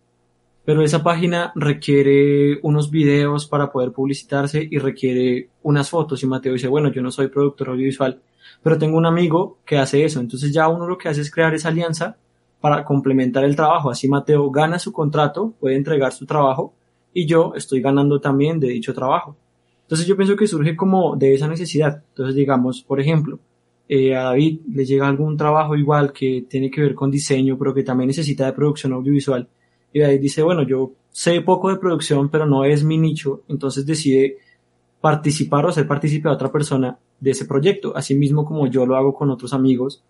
Pero 0.65 0.82
esa 0.82 1.03
página 1.03 1.51
requiere 1.55 2.60
unos 2.62 2.89
videos 2.89 3.48
para 3.48 3.72
poder 3.72 3.91
publicitarse 3.91 4.65
y 4.70 4.77
requiere 4.77 5.50
unas 5.62 5.89
fotos. 5.89 6.24
Y 6.24 6.27
Mateo 6.27 6.53
dice, 6.53 6.70
bueno, 6.70 6.89
yo 6.91 7.01
no 7.01 7.12
soy 7.12 7.27
productor 7.27 7.70
audiovisual, 7.70 8.22
pero 8.62 8.77
tengo 8.77 8.98
un 8.98 9.05
amigo 9.05 9.58
que 9.65 9.77
hace 9.77 10.05
eso. 10.05 10.20
Entonces 10.20 10.53
ya 10.53 10.70
uno 10.70 10.88
lo 10.88 10.98
que 10.98 11.10
hace 11.10 11.22
es 11.22 11.32
crear 11.32 11.53
esa 11.53 11.67
alianza 11.70 12.17
para 12.62 12.86
complementar 12.86 13.43
el 13.43 13.58
trabajo. 13.58 13.89
Así 13.89 14.08
Mateo 14.08 14.50
gana 14.51 14.79
su 14.79 14.93
contrato, 14.93 15.53
puede 15.60 15.75
entregar 15.75 16.13
su 16.13 16.25
trabajo 16.25 16.74
y 17.13 17.25
yo 17.25 17.53
estoy 17.55 17.82
ganando 17.82 18.22
también 18.22 18.60
de 18.60 18.70
dicho 18.70 18.93
trabajo. 18.93 19.36
Entonces 19.84 20.08
yo 20.08 20.16
pienso 20.16 20.36
que 20.36 20.48
surge 20.48 20.75
como 20.75 21.16
de 21.16 21.34
esa 21.34 21.48
necesidad. 21.48 22.04
Entonces 22.10 22.36
digamos, 22.36 22.82
por 22.84 23.00
ejemplo, 23.00 23.40
eh, 23.88 24.16
a 24.16 24.24
David 24.24 24.62
le 24.74 24.86
llega 24.86 25.08
algún 25.08 25.38
trabajo 25.38 25.75
igual 25.75 26.13
que 26.13 26.46
tiene 26.50 26.72
que 26.72 26.82
ver 26.82 26.96
con 26.96 27.12
diseño, 27.12 27.58
pero 27.58 27.74
que 27.74 27.84
también 27.84 28.08
necesita 28.08 28.46
de 28.46 28.54
producción 28.54 28.94
audiovisual. 28.94 29.48
Y 29.92 30.00
David 30.00 30.20
dice, 30.20 30.42
bueno, 30.42 30.63
yo 30.63 30.94
sé 31.12 31.42
poco 31.42 31.70
de 31.70 31.78
producción, 31.78 32.30
pero 32.30 32.46
no 32.46 32.66
es 32.66 32.84
mi 32.84 32.98
nicho, 32.98 33.42
entonces 33.48 33.86
decide 33.86 34.38
participar 35.00 35.66
o 35.66 35.70
hacer 35.70 35.88
partícipe 35.88 36.28
a 36.30 36.32
otra 36.32 36.52
persona 36.52 36.98
de 37.20 37.32
ese 37.32 37.46
proyecto, 37.46 37.96
así 37.96 38.16
mismo 38.16 38.46
como 38.46 38.68
yo 38.68 38.86
lo 38.86 38.96
hago 38.96 39.13
con 39.13 39.30
otros 39.30 39.54
amigos. 39.54 40.04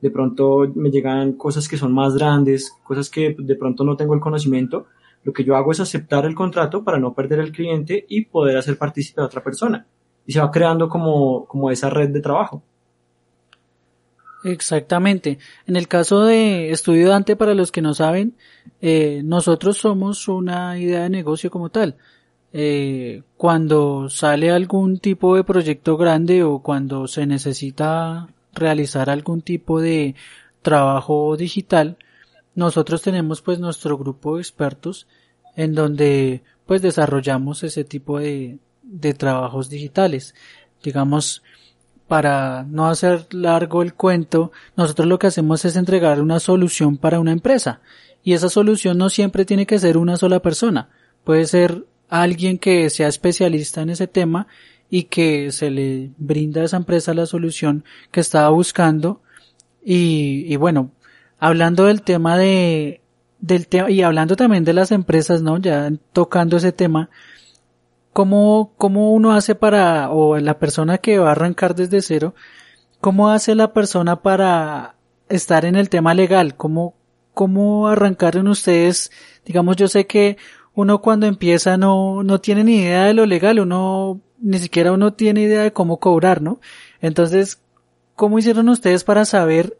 De 0.00 0.10
pronto 0.10 0.70
me 0.74 0.90
llegan 0.90 1.34
cosas 1.34 1.68
que 1.68 1.76
son 1.76 1.92
más 1.92 2.14
grandes, 2.14 2.72
cosas 2.82 3.08
que 3.10 3.34
de 3.38 3.54
pronto 3.54 3.84
no 3.84 3.96
tengo 3.96 4.14
el 4.14 4.20
conocimiento, 4.20 4.86
lo 5.22 5.32
que 5.32 5.44
yo 5.44 5.56
hago 5.56 5.72
es 5.72 5.80
aceptar 5.80 6.24
el 6.24 6.34
contrato 6.34 6.82
para 6.82 6.98
no 6.98 7.14
perder 7.14 7.40
el 7.40 7.52
cliente 7.52 8.04
y 8.08 8.24
poder 8.24 8.56
hacer 8.56 8.78
partícipe 8.78 9.20
a 9.20 9.26
otra 9.26 9.42
persona. 9.42 9.86
Y 10.26 10.32
se 10.32 10.40
va 10.40 10.50
creando 10.50 10.88
como, 10.88 11.46
como 11.46 11.70
esa 11.70 11.90
red 11.90 12.10
de 12.10 12.20
trabajo. 12.20 12.62
Exactamente. 14.44 15.38
En 15.66 15.76
el 15.76 15.86
caso 15.88 16.24
de 16.24 16.70
Estudio 16.70 17.08
Dante, 17.10 17.36
para 17.36 17.54
los 17.54 17.70
que 17.70 17.82
no 17.82 17.94
saben, 17.94 18.36
eh, 18.80 19.22
nosotros 19.24 19.76
somos 19.76 20.28
una 20.28 20.78
idea 20.78 21.02
de 21.02 21.10
negocio 21.10 21.50
como 21.50 21.68
tal. 21.68 21.96
Eh, 22.52 23.22
cuando 23.36 24.08
sale 24.08 24.50
algún 24.50 24.98
tipo 24.98 25.36
de 25.36 25.44
proyecto 25.44 25.96
grande 25.96 26.42
o 26.42 26.60
cuando 26.60 27.06
se 27.06 27.26
necesita 27.26 28.28
realizar 28.54 29.10
algún 29.10 29.42
tipo 29.42 29.80
de 29.80 30.14
trabajo 30.62 31.36
digital, 31.36 31.96
nosotros 32.60 33.00
tenemos 33.00 33.40
pues 33.40 33.58
nuestro 33.58 33.96
grupo 33.96 34.36
de 34.36 34.42
expertos 34.42 35.06
en 35.56 35.74
donde 35.74 36.42
pues 36.66 36.82
desarrollamos 36.82 37.62
ese 37.64 37.84
tipo 37.84 38.18
de, 38.18 38.58
de 38.82 39.14
trabajos 39.14 39.70
digitales. 39.70 40.34
Digamos, 40.82 41.42
para 42.06 42.64
no 42.64 42.86
hacer 42.88 43.32
largo 43.32 43.80
el 43.80 43.94
cuento, 43.94 44.52
nosotros 44.76 45.08
lo 45.08 45.18
que 45.18 45.28
hacemos 45.28 45.64
es 45.64 45.74
entregar 45.74 46.20
una 46.20 46.38
solución 46.38 46.98
para 46.98 47.18
una 47.18 47.32
empresa. 47.32 47.80
Y 48.22 48.34
esa 48.34 48.50
solución 48.50 48.98
no 48.98 49.08
siempre 49.08 49.46
tiene 49.46 49.64
que 49.64 49.78
ser 49.78 49.96
una 49.96 50.18
sola 50.18 50.40
persona. 50.40 50.90
Puede 51.24 51.46
ser 51.46 51.86
alguien 52.10 52.58
que 52.58 52.90
sea 52.90 53.08
especialista 53.08 53.80
en 53.80 53.88
ese 53.88 54.06
tema 54.06 54.48
y 54.90 55.04
que 55.04 55.50
se 55.50 55.70
le 55.70 56.10
brinda 56.18 56.60
a 56.60 56.64
esa 56.64 56.76
empresa 56.76 57.14
la 57.14 57.24
solución 57.24 57.84
que 58.10 58.20
estaba 58.20 58.50
buscando. 58.50 59.22
Y, 59.82 60.44
y 60.46 60.56
bueno, 60.56 60.90
hablando 61.40 61.86
del 61.86 62.02
tema 62.02 62.36
de, 62.36 63.00
del 63.40 63.66
tema, 63.66 63.90
y 63.90 64.02
hablando 64.02 64.36
también 64.36 64.64
de 64.64 64.74
las 64.74 64.92
empresas, 64.92 65.42
¿no? 65.42 65.58
Ya 65.58 65.90
tocando 66.12 66.58
ese 66.58 66.70
tema, 66.70 67.10
¿cómo, 68.12 68.74
cómo 68.76 69.12
uno 69.12 69.32
hace 69.32 69.54
para, 69.54 70.10
o 70.10 70.38
la 70.38 70.58
persona 70.58 70.98
que 70.98 71.18
va 71.18 71.28
a 71.30 71.32
arrancar 71.32 71.74
desde 71.74 72.02
cero, 72.02 72.34
cómo 73.00 73.30
hace 73.30 73.54
la 73.54 73.72
persona 73.72 74.22
para 74.22 74.94
estar 75.28 75.64
en 75.64 75.76
el 75.76 75.88
tema 75.88 76.14
legal? 76.14 76.56
¿Cómo, 76.56 76.94
cómo 77.32 77.88
arrancaron 77.88 78.46
ustedes? 78.46 79.10
Digamos, 79.46 79.76
yo 79.76 79.88
sé 79.88 80.06
que 80.06 80.36
uno 80.74 81.00
cuando 81.00 81.26
empieza 81.26 81.78
no, 81.78 82.22
no 82.22 82.40
tiene 82.40 82.64
ni 82.64 82.76
idea 82.76 83.04
de 83.04 83.14
lo 83.14 83.24
legal, 83.24 83.60
uno, 83.60 84.20
ni 84.38 84.58
siquiera 84.58 84.92
uno 84.92 85.14
tiene 85.14 85.42
idea 85.42 85.62
de 85.62 85.72
cómo 85.72 85.98
cobrar, 85.98 86.42
¿no? 86.42 86.60
Entonces, 87.00 87.62
¿cómo 88.14 88.38
hicieron 88.38 88.68
ustedes 88.68 89.04
para 89.04 89.24
saber 89.24 89.78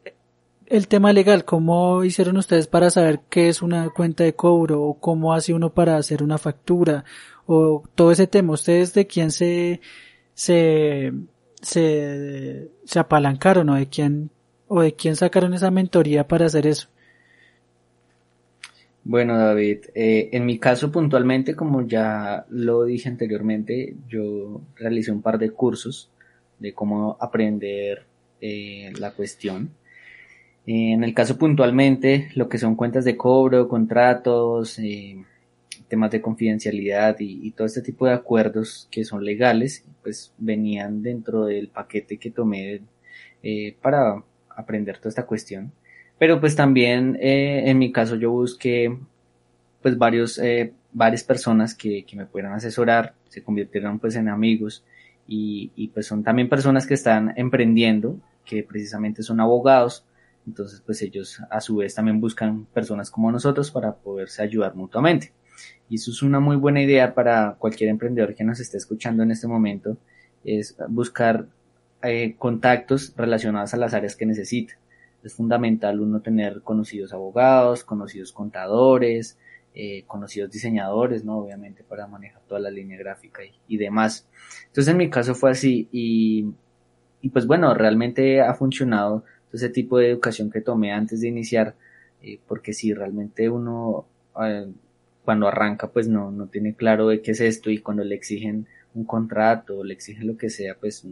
el 0.71 0.87
tema 0.87 1.13
legal, 1.13 1.45
¿cómo 1.45 2.05
hicieron 2.05 2.37
ustedes 2.37 2.69
para 2.69 2.91
saber 2.91 3.21
qué 3.29 3.49
es 3.49 3.61
una 3.61 3.91
cuenta 3.91 4.23
de 4.23 4.35
cobro 4.35 4.81
o 4.83 4.95
cómo 5.01 5.35
hace 5.35 5.53
uno 5.53 5.75
para 5.75 5.97
hacer 5.97 6.23
una 6.23 6.39
factura 6.39 7.05
o 7.45 7.83
todo 7.97 8.13
ese 8.13 8.29
tema? 8.29 8.53
¿Ustedes 8.53 8.95
de 8.95 9.09
quién 9.09 9.33
se, 9.33 9.81
se, 10.33 11.13
se, 11.61 12.71
se 12.85 12.99
apalancaron 13.01 13.69
o 13.69 13.75
de 13.75 13.89
quién, 13.89 14.31
o 14.69 14.83
de 14.83 14.95
quién 14.95 15.17
sacaron 15.17 15.55
esa 15.55 15.73
mentoría 15.73 16.29
para 16.29 16.47
hacer 16.47 16.69
eso? 16.69 16.89
Bueno, 19.03 19.37
David, 19.37 19.87
eh, 19.97 20.29
en 20.31 20.47
mi 20.47 20.61
caso 20.61 20.93
puntualmente, 20.93 21.57
como 21.57 21.85
ya 21.85 22.47
lo 22.49 22.85
dije 22.85 23.09
anteriormente, 23.09 23.97
yo 24.07 24.61
realicé 24.77 25.11
un 25.11 25.23
par 25.23 25.37
de 25.37 25.51
cursos 25.51 26.11
de 26.61 26.73
cómo 26.75 27.17
aprender 27.19 28.05
eh, 28.41 28.93
la 29.01 29.11
cuestión. 29.11 29.80
En 30.73 31.03
el 31.03 31.15
caso 31.15 31.37
puntualmente, 31.37 32.29
lo 32.37 32.49
que 32.49 32.57
son 32.57 32.77
cuentas 32.77 33.05
de 33.05 33.17
cobro, 33.17 33.67
contratos, 33.67 34.79
eh, 34.79 35.17
temas 35.89 36.13
de 36.13 36.21
confidencialidad 36.21 37.17
y, 37.19 37.51
todo 37.51 37.67
este 37.67 37.83
tipo 37.83 38.07
de 38.07 38.13
acuerdos 38.13 38.87
que 38.89 39.05
son 39.05 39.25
legales, 39.25 39.85
pues 40.01 40.33
venían 40.39 41.03
dentro 41.03 41.47
del 41.47 41.71
paquete 41.71 42.19
que 42.19 42.31
tomé 42.31 42.83
eh, 43.43 43.77
para 43.83 44.23
aprender 44.49 44.99
toda 44.99 45.09
esta 45.09 45.27
cuestión. 45.27 45.73
Pero 46.19 46.39
pues 46.39 46.55
también 46.55 47.19
eh, 47.21 47.65
en 47.69 47.77
mi 47.77 47.91
caso 47.91 48.15
yo 48.15 48.31
busqué 48.31 48.97
pues 49.83 49.99
varios, 49.99 50.39
eh, 50.39 50.73
varias 50.93 51.25
personas 51.25 51.75
que, 51.75 52.05
que 52.05 52.17
me 52.17 52.27
pudieran 52.27 52.53
asesorar, 52.53 53.15
se 53.29 53.43
convirtieron 53.43 53.99
pues 53.99 54.15
en 54.15 54.29
amigos 54.29 54.85
y, 55.27 55.73
y 55.75 55.89
pues 55.89 56.07
son 56.07 56.23
también 56.23 56.49
personas 56.49 56.87
que 56.87 56.95
están 56.95 57.35
emprendiendo, 57.37 58.21
que 58.45 58.63
precisamente 58.63 59.25
son 59.25 59.41
abogados, 59.41 60.07
entonces 60.47 60.83
pues 60.85 61.03
ellos 61.03 61.41
a 61.51 61.61
su 61.61 61.77
vez 61.77 61.95
también 61.95 62.21
buscan 62.21 62.67
personas 62.67 63.11
como 63.11 63.31
nosotros 63.31 63.71
para 63.71 63.95
poderse 63.95 64.43
ayudar 64.43 64.75
mutuamente. 64.75 65.33
Y 65.89 65.97
eso 65.97 66.11
es 66.11 66.23
una 66.23 66.41
muy 66.41 66.57
buena 66.57 66.83
idea 66.83 67.15
para 67.15 67.57
cualquier 67.59 67.91
emprendedor 67.91 68.35
que 68.35 68.45
nos 68.45 68.61
esté 68.61 68.77
escuchando 68.77 69.23
en 69.23 69.31
este 69.31 69.47
momento, 69.47 69.97
es 70.45 70.77
buscar 70.89 71.47
eh, 72.03 72.35
contactos 72.39 73.13
relacionados 73.17 73.75
a 73.75 73.77
las 73.77 73.93
áreas 73.93 74.17
que 74.17 74.25
necesita. 74.25 74.75
Es 75.23 75.35
fundamental 75.35 76.01
uno 76.01 76.21
tener 76.21 76.63
conocidos 76.63 77.13
abogados, 77.13 77.85
conocidos 77.85 78.33
contadores, 78.33 79.37
eh, 79.75 80.05
conocidos 80.07 80.51
diseñadores, 80.51 81.25
¿no? 81.25 81.39
Obviamente 81.39 81.85
para 81.85 82.07
manejar 82.07 82.41
toda 82.49 82.61
la 82.61 82.71
línea 82.71 82.99
gráfica 82.99 83.43
y, 83.69 83.77
demás. 83.77 84.27
Entonces 84.69 84.89
en 84.89 84.97
mi 84.97 85.11
caso 85.11 85.35
fue 85.35 85.51
así 85.51 85.89
y, 85.93 86.47
y 87.21 87.29
pues 87.29 87.47
bueno, 87.47 87.75
realmente 87.75 88.41
ha 88.41 88.55
funcionado 88.55 89.25
ese 89.53 89.69
tipo 89.69 89.99
de 89.99 90.11
educación 90.11 90.51
que 90.51 90.61
tomé 90.61 90.93
antes 90.93 91.21
de 91.21 91.29
iniciar, 91.29 91.75
eh, 92.23 92.39
porque 92.47 92.73
si 92.73 92.93
realmente 92.93 93.49
uno 93.49 94.07
eh, 94.43 94.71
cuando 95.25 95.49
arranca 95.49 95.89
pues 95.89 96.09
no, 96.09 96.31
no 96.31 96.47
tiene 96.47 96.75
claro 96.75 97.09
de 97.09 97.23
qué 97.23 97.33
es 97.33 97.41
esto 97.41 97.71
y 97.71 97.79
cuando 97.79 98.05
le 98.05 98.15
exigen 98.15 98.67
un 98.95 99.05
contrato 99.05 99.79
o 99.79 99.85
le 99.85 99.95
exigen 99.95 100.27
lo 100.27 100.37
que 100.37 100.51
sea, 100.51 100.75
pues 100.75 101.07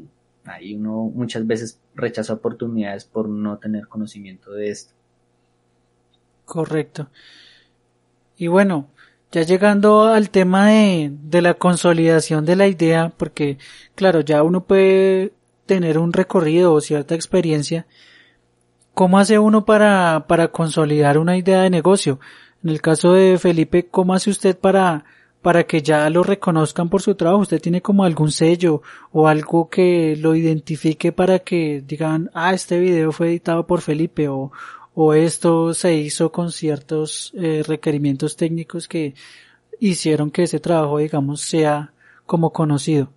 ahí 0.45 0.75
uno 0.75 1.11
muchas 1.15 1.47
veces 1.47 1.79
rechaza 1.95 2.33
oportunidades 2.33 3.05
por 3.05 3.29
no 3.29 3.59
tener 3.59 3.87
conocimiento 3.87 4.53
de 4.53 4.71
esto. 4.71 4.95
Correcto. 6.45 7.09
Y 8.37 8.47
bueno, 8.47 8.89
ya 9.31 9.43
llegando 9.43 10.05
al 10.05 10.31
tema 10.31 10.69
de, 10.69 11.13
de 11.13 11.43
la 11.43 11.55
consolidación 11.55 12.45
de 12.47 12.57
la 12.57 12.67
idea, 12.67 13.13
porque 13.17 13.59
claro, 13.95 14.21
ya 14.21 14.43
uno 14.43 14.65
puede 14.65 15.33
tener 15.67 15.99
un 15.99 16.13
recorrido 16.13 16.73
o 16.73 16.81
cierta 16.81 17.15
experiencia, 17.15 17.87
¿cómo 18.99 19.21
hace 19.21 19.39
uno 19.39 19.65
para, 19.65 20.25
para 20.27 20.49
consolidar 20.49 21.19
una 21.19 21.37
idea 21.37 21.63
de 21.63 21.71
negocio? 21.71 22.19
En 22.65 22.71
el 22.71 22.81
caso 22.81 23.13
de 23.13 23.39
Felipe, 23.39 23.87
¿cómo 23.87 24.13
hace 24.13 24.29
usted 24.29 24.59
para, 24.59 25.05
para 25.41 25.63
que 25.69 25.83
ya 25.83 26.11
lo 26.11 26.25
reconozcan 26.25 26.89
por 26.89 27.01
su 27.01 27.15
trabajo? 27.15 27.43
¿Usted 27.43 27.61
tiene 27.63 27.81
como 27.81 28.03
algún 28.03 28.33
sello 28.33 28.83
o 29.13 29.29
algo 29.29 29.69
que 29.69 30.17
lo 30.17 30.35
identifique 30.35 31.13
para 31.13 31.39
que 31.39 31.81
digan, 31.87 32.29
ah, 32.35 32.53
este 32.53 32.81
video 32.81 33.13
fue 33.13 33.29
editado 33.29 33.69
por 33.69 33.83
Felipe 33.83 34.27
o, 34.27 34.51
o 34.97 35.15
esto 35.15 35.75
se 35.75 35.95
hizo 35.95 36.33
con 36.33 36.51
ciertos 36.51 37.33
eh, 37.37 37.63
requerimientos 37.65 38.35
técnicos 38.35 38.89
que 38.89 39.15
hicieron 39.79 40.33
que 40.33 40.43
ese 40.43 40.59
trabajo, 40.59 40.99
digamos, 40.99 41.43
sea 41.43 41.93
como 42.27 42.53
conocido? 42.53 43.13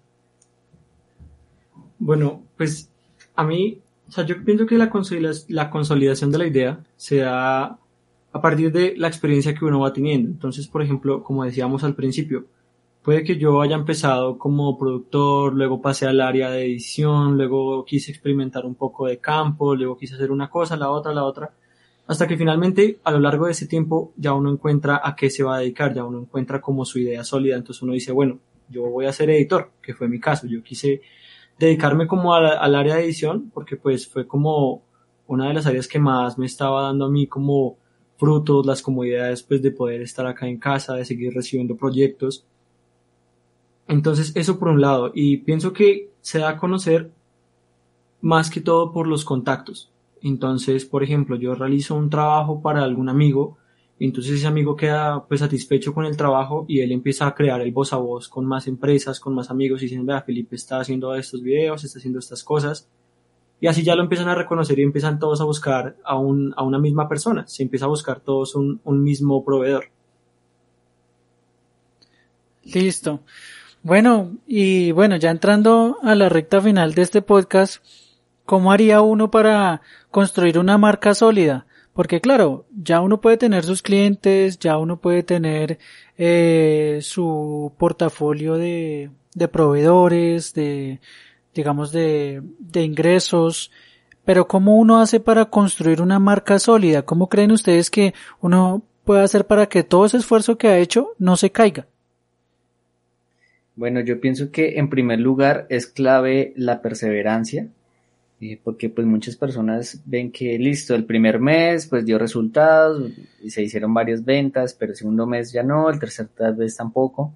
Bueno, 1.98 2.44
pues 2.56 2.88
a 3.36 3.44
mí, 3.44 3.82
o 4.12 4.14
sea, 4.14 4.26
yo 4.26 4.44
pienso 4.44 4.66
que 4.66 4.78
la, 4.78 4.92
la 5.48 5.70
consolidación 5.70 6.32
de 6.32 6.38
la 6.38 6.46
idea 6.46 6.84
se 6.98 7.20
da 7.20 7.80
a 8.34 8.42
partir 8.42 8.70
de 8.70 8.94
la 8.98 9.08
experiencia 9.08 9.56
que 9.56 9.64
uno 9.64 9.80
va 9.80 9.94
teniendo. 9.94 10.28
Entonces, 10.28 10.68
por 10.68 10.82
ejemplo, 10.82 11.24
como 11.24 11.46
decíamos 11.46 11.86
al 11.86 11.96
principio, 11.96 12.46
puede 13.04 13.24
que 13.24 13.38
yo 13.38 13.62
haya 13.62 13.78
empezado 13.78 14.38
como 14.38 14.78
productor, 14.78 15.54
luego 15.54 15.82
pasé 15.82 16.08
al 16.08 16.20
área 16.20 16.52
de 16.52 16.66
edición, 16.66 17.38
luego 17.38 17.86
quise 17.86 18.12
experimentar 18.12 18.66
un 18.66 18.76
poco 18.76 19.08
de 19.08 19.20
campo, 19.20 19.78
luego 19.78 19.98
quise 19.98 20.16
hacer 20.16 20.30
una 20.30 20.50
cosa, 20.50 20.76
la 20.76 20.90
otra, 20.90 21.14
la 21.14 21.24
otra, 21.24 21.54
hasta 22.08 22.28
que 22.28 22.36
finalmente 22.36 23.00
a 23.06 23.12
lo 23.12 23.20
largo 23.22 23.46
de 23.46 23.54
ese 23.54 23.66
tiempo 23.66 24.12
ya 24.18 24.34
uno 24.34 24.52
encuentra 24.52 25.00
a 25.02 25.16
qué 25.16 25.30
se 25.30 25.44
va 25.44 25.56
a 25.56 25.60
dedicar, 25.60 25.94
ya 25.94 26.04
uno 26.04 26.20
encuentra 26.20 26.60
como 26.60 26.84
su 26.84 27.00
idea 27.00 27.24
sólida, 27.24 27.56
entonces 27.56 27.82
uno 27.82 27.94
dice, 27.94 28.12
bueno, 28.12 28.40
yo 28.68 28.84
voy 28.90 29.06
a 29.06 29.14
ser 29.14 29.30
editor, 29.30 29.72
que 29.82 29.94
fue 29.94 30.10
mi 30.10 30.20
caso, 30.20 30.48
yo 30.48 30.62
quise 30.62 31.02
dedicarme 31.66 32.08
como 32.08 32.34
al 32.34 32.76
área 32.76 32.96
de 32.96 33.04
edición, 33.04 33.52
porque 33.54 33.76
pues 33.76 34.08
fue 34.08 34.28
como 34.28 34.84
una 35.28 35.48
de 35.48 35.54
las 35.54 35.66
áreas 35.66 35.88
que 35.88 36.00
más 36.00 36.38
me 36.38 36.46
estaba 36.46 36.84
dando 36.84 37.06
a 37.06 37.10
mí 37.10 37.28
como 37.28 37.78
frutos, 38.18 38.66
las 38.66 38.82
comodidades 38.82 39.44
pues 39.44 39.62
de 39.62 39.72
poder 39.72 40.02
estar 40.02 40.28
acá 40.28 40.48
en 40.48 40.58
casa, 40.58 40.96
de 40.96 41.06
seguir 41.06 41.34
recibiendo 41.34 41.76
proyectos. 41.76 42.46
Entonces 43.88 44.32
eso 44.36 44.60
por 44.60 44.70
un 44.70 44.82
lado, 44.82 45.12
y 45.14 45.38
pienso 45.38 45.74
que 45.74 46.12
se 46.22 46.40
da 46.40 46.50
a 46.50 46.58
conocer 46.58 47.12
más 48.22 48.50
que 48.50 48.62
todo 48.62 48.92
por 48.92 49.08
los 49.08 49.26
contactos. 49.26 49.92
Entonces, 50.22 50.86
por 50.86 51.04
ejemplo, 51.04 51.36
yo 51.36 51.56
realizo 51.56 51.96
un 51.96 52.12
trabajo 52.12 52.62
para 52.62 52.84
algún 52.84 53.10
amigo, 53.10 53.58
entonces 54.06 54.34
ese 54.34 54.48
amigo 54.48 54.76
queda 54.76 55.26
pues 55.28 55.42
satisfecho 55.42 55.94
con 55.94 56.06
el 56.06 56.18
trabajo 56.18 56.66
y 56.68 56.80
él 56.80 56.92
empieza 56.92 57.28
a 57.28 57.36
crear 57.36 57.62
el 57.62 57.72
voz 57.72 57.94
a 57.94 57.98
voz 57.98 58.28
con 58.28 58.46
más 58.46 58.68
empresas, 58.68 59.20
con 59.20 59.36
más 59.36 59.52
amigos 59.52 59.84
y 59.84 59.98
vea, 60.00 60.22
Felipe 60.22 60.56
está 60.56 60.80
haciendo 60.80 61.14
estos 61.16 61.44
videos, 61.44 61.84
está 61.84 62.00
haciendo 62.00 62.20
estas 62.20 62.44
cosas 62.44 62.90
y 63.62 63.68
así 63.68 63.84
ya 63.84 63.96
lo 63.96 64.02
empiezan 64.02 64.28
a 64.28 64.34
reconocer 64.34 64.80
y 64.80 64.82
empiezan 64.82 65.20
todos 65.20 65.40
a 65.40 65.44
buscar 65.44 65.96
a, 66.04 66.18
un, 66.18 66.52
a 66.58 66.64
una 66.64 66.80
misma 66.80 67.08
persona. 67.08 67.46
Se 67.48 67.62
empieza 67.62 67.86
a 67.86 67.90
buscar 67.90 68.20
todos 68.20 68.56
un, 68.56 68.82
un 68.84 69.04
mismo 69.04 69.46
proveedor. 69.46 69.86
Listo. 72.64 73.20
Bueno, 73.84 74.38
y 74.48 74.92
bueno, 74.94 75.16
ya 75.18 75.30
entrando 75.30 75.98
a 76.02 76.16
la 76.16 76.28
recta 76.28 76.60
final 76.60 76.96
de 76.96 77.04
este 77.04 77.22
podcast, 77.22 77.84
¿cómo 78.46 78.72
haría 78.72 79.02
uno 79.02 79.30
para 79.30 79.82
construir 80.10 80.58
una 80.58 80.80
marca 80.80 81.14
sólida? 81.14 81.68
Porque 81.94 82.22
claro, 82.22 82.66
ya 82.72 83.02
uno 83.02 83.20
puede 83.20 83.38
tener 83.38 83.64
sus 83.64 83.82
clientes, 83.82 84.58
ya 84.60 84.78
uno 84.78 84.98
puede 84.98 85.24
tener 85.24 85.78
eh, 86.18 87.00
su 87.02 87.74
portafolio 87.78 88.56
de, 88.56 89.12
de 89.36 89.48
proveedores, 89.48 90.54
de, 90.54 91.02
digamos, 91.54 91.92
de, 91.92 92.42
de 92.60 92.84
ingresos, 92.84 93.72
pero 94.24 94.48
¿cómo 94.48 94.78
uno 94.78 95.00
hace 95.00 95.20
para 95.20 95.46
construir 95.46 96.02
una 96.02 96.20
marca 96.20 96.60
sólida? 96.60 97.02
¿Cómo 97.02 97.28
creen 97.28 97.52
ustedes 97.52 97.90
que 97.90 98.14
uno 98.40 98.84
puede 99.04 99.24
hacer 99.24 99.46
para 99.46 99.66
que 99.68 99.84
todo 99.84 100.06
ese 100.06 100.18
esfuerzo 100.18 100.58
que 100.58 100.68
ha 100.68 100.78
hecho 100.78 101.14
no 101.18 101.36
se 101.38 101.52
caiga? 101.52 101.88
Bueno, 103.76 104.00
yo 104.02 104.22
pienso 104.22 104.52
que 104.52 104.78
en 104.78 104.90
primer 104.90 105.20
lugar 105.20 105.66
es 105.70 105.88
clave 105.88 106.54
la 106.56 106.82
perseverancia, 106.82 107.68
eh, 108.42 108.60
porque 108.64 108.90
pues 108.90 109.06
muchas 109.06 109.36
personas 109.36 110.02
ven 110.04 110.32
que 110.32 110.58
listo, 110.58 110.96
el 110.96 111.06
primer 111.06 111.40
mes 111.40 111.86
pues 111.86 112.04
dio 112.06 112.18
resultados 112.18 113.12
y 113.40 113.52
se 113.52 113.62
hicieron 113.62 113.94
varias 113.94 114.26
ventas, 114.26 114.74
pero 114.74 114.94
el 114.94 114.98
segundo 114.98 115.28
mes 115.28 115.52
ya 115.52 115.62
no, 115.62 115.92
el 115.92 116.00
tercer 116.00 116.28
tal 116.30 116.56
vez 116.56 116.76
tampoco. 116.76 117.36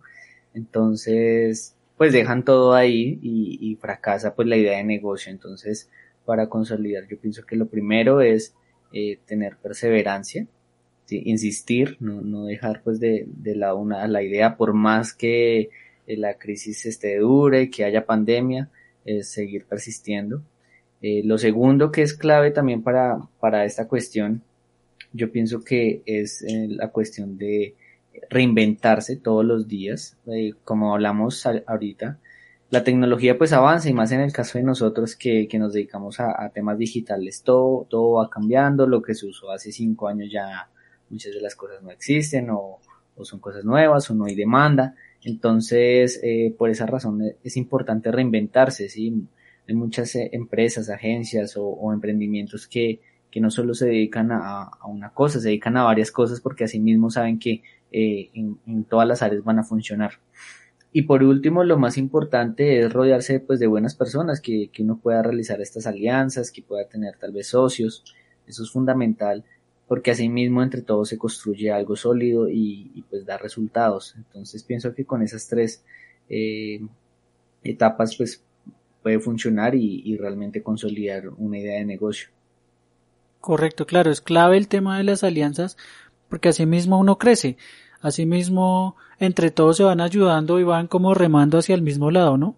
Entonces, 0.56 1.76
pues 1.96 2.12
dejan 2.12 2.44
todo 2.44 2.74
ahí 2.74 3.20
y, 3.22 3.76
fracasa 3.76 4.34
pues 4.34 4.48
la 4.48 4.58
idea 4.58 4.78
de 4.78 4.84
negocio. 4.84 5.32
Entonces, 5.32 5.92
para 6.26 6.50
consolidar, 6.50 7.08
yo 7.08 7.20
pienso 7.20 7.46
que 7.46 7.56
lo 7.56 7.68
primero 7.68 8.22
es 8.22 8.56
eh, 8.92 9.20
tener 9.28 9.58
perseverancia, 9.58 10.48
insistir, 11.10 11.98
no, 12.00 12.22
no 12.22 12.46
dejar 12.46 12.82
pues 12.84 13.00
de, 13.00 13.28
de 13.28 13.56
la 13.56 13.76
una 13.76 14.08
la 14.08 14.24
idea 14.24 14.58
por 14.58 14.74
más 14.74 15.14
que 15.14 15.70
eh, 16.08 16.18
la 16.18 16.34
crisis 16.40 16.88
esté 16.88 17.20
dure, 17.20 17.70
que 17.70 17.84
haya 17.84 18.08
pandemia, 18.08 18.72
es 19.06 19.30
seguir 19.30 19.66
persistiendo. 19.66 20.42
Eh, 21.08 21.22
lo 21.24 21.38
segundo 21.38 21.92
que 21.92 22.02
es 22.02 22.16
clave 22.16 22.50
también 22.50 22.82
para, 22.82 23.20
para 23.40 23.64
esta 23.64 23.88
cuestión, 23.88 24.42
yo 25.14 25.32
pienso 25.32 25.64
que 25.64 26.02
es 26.08 26.44
la 26.50 26.90
cuestión 26.90 27.38
de 27.38 27.76
reinventarse 28.28 29.16
todos 29.16 29.46
los 29.46 29.68
días, 29.68 30.18
eh, 30.26 30.54
como 30.64 30.96
hablamos 30.96 31.46
ahorita. 31.46 32.18
La 32.72 32.84
tecnología 32.84 33.38
pues 33.38 33.54
avanza 33.54 33.88
y 33.88 33.94
más 33.94 34.12
en 34.14 34.22
el 34.22 34.34
caso 34.34 34.58
de 34.58 34.64
nosotros 34.64 35.16
que, 35.16 35.48
que 35.48 35.60
nos 35.60 35.74
dedicamos 35.74 36.20
a, 36.20 36.50
temas 36.50 36.80
digitales, 36.80 37.44
todo, 37.44 37.86
todo 37.88 38.14
va 38.14 38.28
cambiando, 38.28 38.88
lo 38.88 39.04
que 39.04 39.14
se 39.14 39.28
usó 39.28 39.52
hace 39.52 39.72
cinco 39.72 40.08
años 40.08 40.32
ya 40.32 40.72
muchas 41.12 41.36
de 41.36 41.42
las 41.42 41.56
cosas 41.56 41.84
no 41.84 41.92
existen 41.92 42.50
o, 42.50 42.80
o 43.16 43.26
son 43.26 43.40
cosas 43.40 43.64
nuevas 43.64 44.10
o 44.10 44.16
no 44.16 44.26
hay 44.26 44.34
demanda. 44.34 44.96
Entonces, 45.22 46.20
eh, 46.24 46.56
por 46.58 46.72
esa 46.72 46.88
razón 46.88 47.22
es 47.44 47.58
importante 47.58 48.12
reinventarse, 48.12 48.90
¿sí? 48.90 49.28
Hay 49.68 49.76
muchas 49.76 50.16
eh, 50.16 50.30
empresas, 50.34 50.90
agencias 50.90 51.58
o, 51.58 51.66
o 51.66 51.94
emprendimientos 51.94 52.68
que, 52.68 53.02
que 53.32 53.42
no 53.42 53.52
solo 53.52 53.74
se 53.74 53.88
dedican 53.88 54.32
a, 54.32 54.64
a, 54.64 54.88
una 54.88 55.12
cosa, 55.12 55.40
se 55.40 55.50
dedican 55.50 55.78
a 55.78 55.84
varias 55.84 56.12
cosas 56.12 56.42
porque 56.42 56.64
así 56.64 56.80
mismo 56.80 57.10
saben 57.10 57.40
que 57.40 57.64
eh, 57.92 58.30
en, 58.34 58.86
todas 58.86 59.08
las 59.08 59.22
áreas 59.22 59.44
van 59.44 59.60
a 59.60 59.64
funcionar. 59.64 60.20
Y 60.92 61.02
por 61.04 61.24
último, 61.24 61.64
lo 61.64 61.78
más 61.78 61.98
importante 61.98 62.80
es 62.80 62.94
rodearse 62.94 63.42
pues, 63.42 63.60
de 63.60 63.68
buenas 63.68 63.96
personas, 63.96 64.40
que, 64.40 64.70
que 64.72 64.84
uno 64.84 65.00
pueda 65.00 65.22
realizar 65.22 65.60
estas 65.60 65.88
alianzas, 65.88 66.52
que 66.52 66.62
pueda 66.62 66.88
tener 66.88 67.18
tal 67.18 67.34
vez 67.34 67.48
socios. 67.48 68.06
Eso 68.48 68.64
es 68.64 68.72
fundamental 68.72 69.44
porque 69.88 70.12
así 70.12 70.30
mismo 70.30 70.64
entre 70.64 70.82
todos 70.82 71.10
se 71.10 71.18
construye 71.18 71.72
algo 71.72 71.96
sólido 71.96 72.50
y, 72.50 73.04
pues 73.10 73.26
da 73.26 73.38
resultados. 73.38 74.16
Entonces 74.18 74.64
pienso 74.64 74.94
que 74.94 75.06
con 75.06 75.22
esas 75.22 75.48
tres 75.48 75.84
eh, 76.30 76.82
etapas 77.64 78.16
pues 78.18 78.44
puede 79.06 79.20
funcionar 79.20 79.76
y, 79.76 80.18
realmente 80.18 80.64
consolidar 80.64 81.30
una 81.38 81.60
idea 81.60 81.78
de 81.78 81.86
negocio. 81.86 82.30
Correcto, 83.40 83.86
claro, 83.86 84.10
es 84.10 84.20
clave 84.20 84.58
el 84.58 84.68
tema 84.68 84.98
de 84.98 85.04
las 85.04 85.24
alianzas 85.24 85.78
porque 86.28 86.50
así 86.50 86.66
mismo 86.66 86.98
uno 86.98 87.20
crece, 87.20 87.56
así 88.02 88.26
mismo 88.26 88.96
entre 89.20 89.52
todos 89.52 89.78
se 89.78 89.84
van 89.84 90.02
ayudando 90.02 90.60
y 90.60 90.64
van 90.64 90.88
como 90.88 91.14
remando 91.14 91.60
hacia 91.60 91.76
el 91.76 91.84
mismo 91.84 92.10
lado, 92.10 92.36
¿no? 92.38 92.56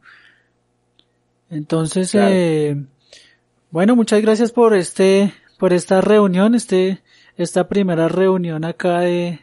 Entonces, 1.50 2.16
eh, 2.16 2.82
bueno, 3.70 3.98
muchas 3.98 4.22
gracias 4.22 4.54
por 4.54 4.74
este, 4.74 5.34
por 5.60 5.74
esta 5.74 6.00
reunión, 6.00 6.56
este, 6.56 7.04
esta 7.36 7.68
primera 7.68 8.08
reunión 8.08 8.64
acá 8.64 9.02
de, 9.02 9.42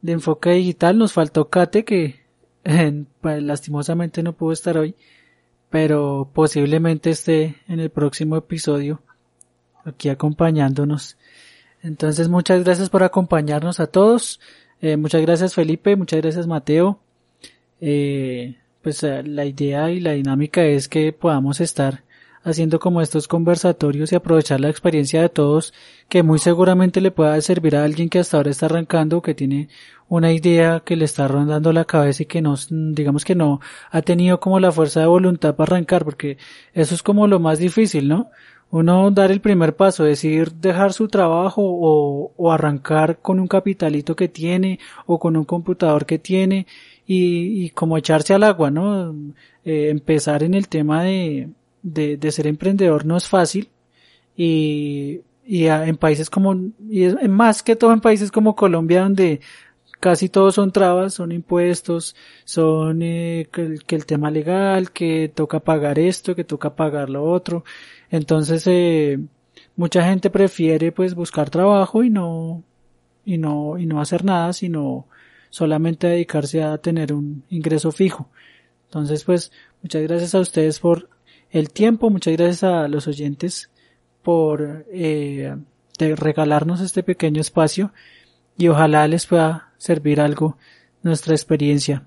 de 0.00 0.12
enfoque 0.12 0.50
digital. 0.50 0.96
Nos 0.96 1.12
faltó 1.12 1.48
Kate 1.48 1.84
que 1.84 2.20
pues, 3.20 3.42
lastimosamente 3.42 4.22
no 4.22 4.32
pudo 4.32 4.52
estar 4.52 4.78
hoy, 4.78 4.94
pero 5.76 6.30
posiblemente 6.32 7.10
esté 7.10 7.56
en 7.68 7.80
el 7.80 7.90
próximo 7.90 8.38
episodio 8.38 9.02
aquí 9.84 10.08
acompañándonos. 10.08 11.18
Entonces 11.82 12.30
muchas 12.30 12.64
gracias 12.64 12.88
por 12.88 13.02
acompañarnos 13.02 13.78
a 13.78 13.86
todos. 13.86 14.40
Eh, 14.80 14.96
muchas 14.96 15.20
gracias 15.20 15.52
Felipe, 15.52 15.94
muchas 15.94 16.22
gracias 16.22 16.46
Mateo. 16.46 16.98
Eh, 17.82 18.56
pues 18.80 19.02
eh, 19.02 19.22
la 19.22 19.44
idea 19.44 19.90
y 19.90 20.00
la 20.00 20.12
dinámica 20.12 20.64
es 20.64 20.88
que 20.88 21.12
podamos 21.12 21.60
estar 21.60 22.04
haciendo 22.46 22.78
como 22.78 23.02
estos 23.02 23.26
conversatorios 23.26 24.12
y 24.12 24.14
aprovechar 24.14 24.60
la 24.60 24.70
experiencia 24.70 25.20
de 25.20 25.28
todos 25.28 25.74
que 26.08 26.22
muy 26.22 26.38
seguramente 26.38 27.00
le 27.00 27.10
pueda 27.10 27.40
servir 27.40 27.74
a 27.74 27.84
alguien 27.84 28.08
que 28.08 28.20
hasta 28.20 28.36
ahora 28.36 28.50
está 28.50 28.66
arrancando, 28.66 29.20
que 29.20 29.34
tiene 29.34 29.68
una 30.08 30.32
idea 30.32 30.80
que 30.80 30.94
le 30.94 31.04
está 31.04 31.26
rondando 31.26 31.72
la 31.72 31.84
cabeza 31.84 32.22
y 32.22 32.26
que 32.26 32.40
no, 32.40 32.54
digamos 32.70 33.24
que 33.24 33.34
no 33.34 33.60
ha 33.90 34.00
tenido 34.02 34.38
como 34.38 34.60
la 34.60 34.70
fuerza 34.70 35.00
de 35.00 35.06
voluntad 35.06 35.56
para 35.56 35.74
arrancar, 35.74 36.04
porque 36.04 36.38
eso 36.72 36.94
es 36.94 37.02
como 37.02 37.26
lo 37.26 37.40
más 37.40 37.58
difícil, 37.58 38.06
¿no? 38.08 38.30
Uno 38.70 39.10
dar 39.10 39.32
el 39.32 39.40
primer 39.40 39.74
paso, 39.74 40.04
decir 40.04 40.52
dejar 40.52 40.92
su 40.92 41.08
trabajo 41.08 41.62
o, 41.64 42.32
o 42.36 42.52
arrancar 42.52 43.18
con 43.20 43.40
un 43.40 43.48
capitalito 43.48 44.14
que 44.14 44.28
tiene 44.28 44.78
o 45.06 45.18
con 45.18 45.36
un 45.36 45.44
computador 45.44 46.06
que 46.06 46.18
tiene 46.20 46.66
y, 47.06 47.64
y 47.64 47.70
como 47.70 47.98
echarse 47.98 48.34
al 48.34 48.44
agua, 48.44 48.70
¿no? 48.70 49.14
Eh, 49.64 49.88
empezar 49.90 50.44
en 50.44 50.54
el 50.54 50.68
tema 50.68 51.02
de, 51.02 51.50
de, 51.86 52.16
de, 52.16 52.32
ser 52.32 52.46
emprendedor 52.48 53.06
no 53.06 53.16
es 53.16 53.28
fácil 53.28 53.68
y, 54.36 55.20
y 55.44 55.66
en 55.66 55.96
países 55.96 56.28
como, 56.28 56.56
y 56.88 57.04
es, 57.04 57.28
más 57.28 57.62
que 57.62 57.76
todo 57.76 57.92
en 57.92 58.00
países 58.00 58.32
como 58.32 58.56
Colombia 58.56 59.02
donde 59.02 59.40
casi 60.00 60.28
todos 60.28 60.56
son 60.56 60.72
trabas, 60.72 61.14
son 61.14 61.32
impuestos, 61.32 62.16
son 62.44 63.02
eh, 63.02 63.48
que, 63.52 63.62
el, 63.62 63.84
que, 63.84 63.96
el, 63.96 64.06
tema 64.06 64.30
legal, 64.30 64.90
que 64.90 65.30
toca 65.34 65.60
pagar 65.60 65.98
esto, 65.98 66.34
que 66.34 66.44
toca 66.44 66.74
pagar 66.74 67.08
lo 67.08 67.24
otro. 67.24 67.64
Entonces, 68.10 68.66
eh, 68.66 69.18
mucha 69.76 70.04
gente 70.04 70.28
prefiere 70.30 70.92
pues 70.92 71.14
buscar 71.14 71.50
trabajo 71.50 72.02
y 72.04 72.10
no, 72.10 72.64
y 73.24 73.38
no, 73.38 73.78
y 73.78 73.86
no 73.86 74.00
hacer 74.00 74.24
nada, 74.24 74.52
sino 74.52 75.06
solamente 75.50 76.08
dedicarse 76.08 76.62
a 76.62 76.78
tener 76.78 77.12
un 77.12 77.44
ingreso 77.48 77.92
fijo. 77.92 78.28
Entonces, 78.86 79.24
pues, 79.24 79.52
muchas 79.82 80.02
gracias 80.02 80.34
a 80.34 80.40
ustedes 80.40 80.80
por 80.80 81.08
el 81.58 81.70
tiempo, 81.70 82.10
muchas 82.10 82.36
gracias 82.36 82.64
a 82.64 82.86
los 82.86 83.08
oyentes 83.08 83.70
por 84.22 84.84
eh, 84.92 85.56
regalarnos 85.98 86.82
este 86.82 87.02
pequeño 87.02 87.40
espacio 87.40 87.92
y 88.58 88.68
ojalá 88.68 89.08
les 89.08 89.26
pueda 89.26 89.72
servir 89.78 90.20
algo 90.20 90.58
nuestra 91.02 91.34
experiencia. 91.34 92.04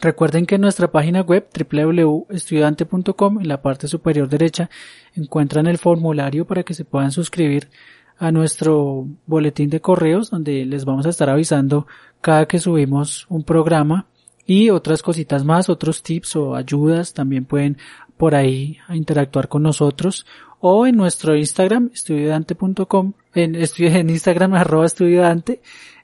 Recuerden 0.00 0.44
que 0.44 0.56
en 0.56 0.60
nuestra 0.60 0.92
página 0.92 1.22
web 1.22 1.48
www.estudiante.com 1.56 3.40
en 3.40 3.48
la 3.48 3.62
parte 3.62 3.88
superior 3.88 4.28
derecha 4.28 4.68
encuentran 5.14 5.66
el 5.66 5.78
formulario 5.78 6.46
para 6.46 6.62
que 6.62 6.74
se 6.74 6.84
puedan 6.84 7.10
suscribir 7.10 7.70
a 8.18 8.32
nuestro 8.32 9.06
boletín 9.24 9.70
de 9.70 9.80
correos 9.80 10.30
donde 10.30 10.66
les 10.66 10.84
vamos 10.84 11.06
a 11.06 11.10
estar 11.10 11.30
avisando 11.30 11.86
cada 12.20 12.46
que 12.46 12.58
subimos 12.58 13.24
un 13.30 13.44
programa 13.44 14.08
y 14.46 14.70
otras 14.70 15.02
cositas 15.02 15.42
más, 15.42 15.68
otros 15.68 16.02
tips 16.02 16.36
o 16.36 16.54
ayudas 16.54 17.14
también 17.14 17.46
pueden 17.46 17.78
por 18.16 18.34
ahí 18.34 18.78
interactuar 18.88 19.48
con 19.48 19.62
nosotros 19.62 20.26
o 20.60 20.86
en 20.86 20.96
nuestro 20.96 21.36
Instagram 21.36 21.90
estudiante.com 21.92 23.12
en, 23.34 23.54
en 23.56 24.10
Instagram 24.10 24.54
arroba 24.54 24.86
estudiante 24.86 25.60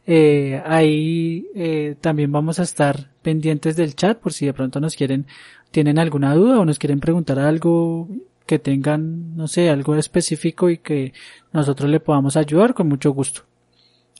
eh, 0.06 0.62
ahí 0.64 1.46
eh, 1.54 1.94
también 2.00 2.32
vamos 2.32 2.58
a 2.58 2.62
estar 2.62 3.10
pendientes 3.22 3.76
del 3.76 3.94
chat 3.94 4.18
por 4.18 4.32
si 4.32 4.46
de 4.46 4.54
pronto 4.54 4.80
nos 4.80 4.96
quieren 4.96 5.26
tienen 5.70 5.98
alguna 5.98 6.34
duda 6.34 6.58
o 6.58 6.64
nos 6.64 6.78
quieren 6.78 7.00
preguntar 7.00 7.38
algo 7.38 8.08
que 8.50 8.58
tengan, 8.58 9.36
no 9.36 9.46
sé, 9.46 9.70
algo 9.70 9.94
específico 9.94 10.70
y 10.70 10.78
que 10.78 11.12
nosotros 11.52 11.88
le 11.88 12.00
podamos 12.00 12.36
ayudar 12.36 12.74
con 12.74 12.88
mucho 12.88 13.12
gusto. 13.12 13.42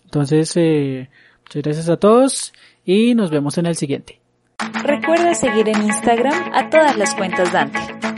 Entonces, 0.05 0.53
eh, 0.57 1.11
muchas 1.42 1.62
gracias 1.64 1.88
a 1.88 1.96
todos 1.96 2.53
y 2.85 3.16
nos 3.16 3.33
vemos 3.33 3.59
en 3.59 3.66
el 3.66 3.74
siguiente. 3.74 4.19
Recuerda 4.83 5.35
seguir 5.35 5.68
en 5.68 5.83
Instagram 5.83 6.53
a 6.53 6.68
todas 6.70 6.96
las 6.96 7.14
cuentas 7.14 7.53
Dante. 7.53 8.10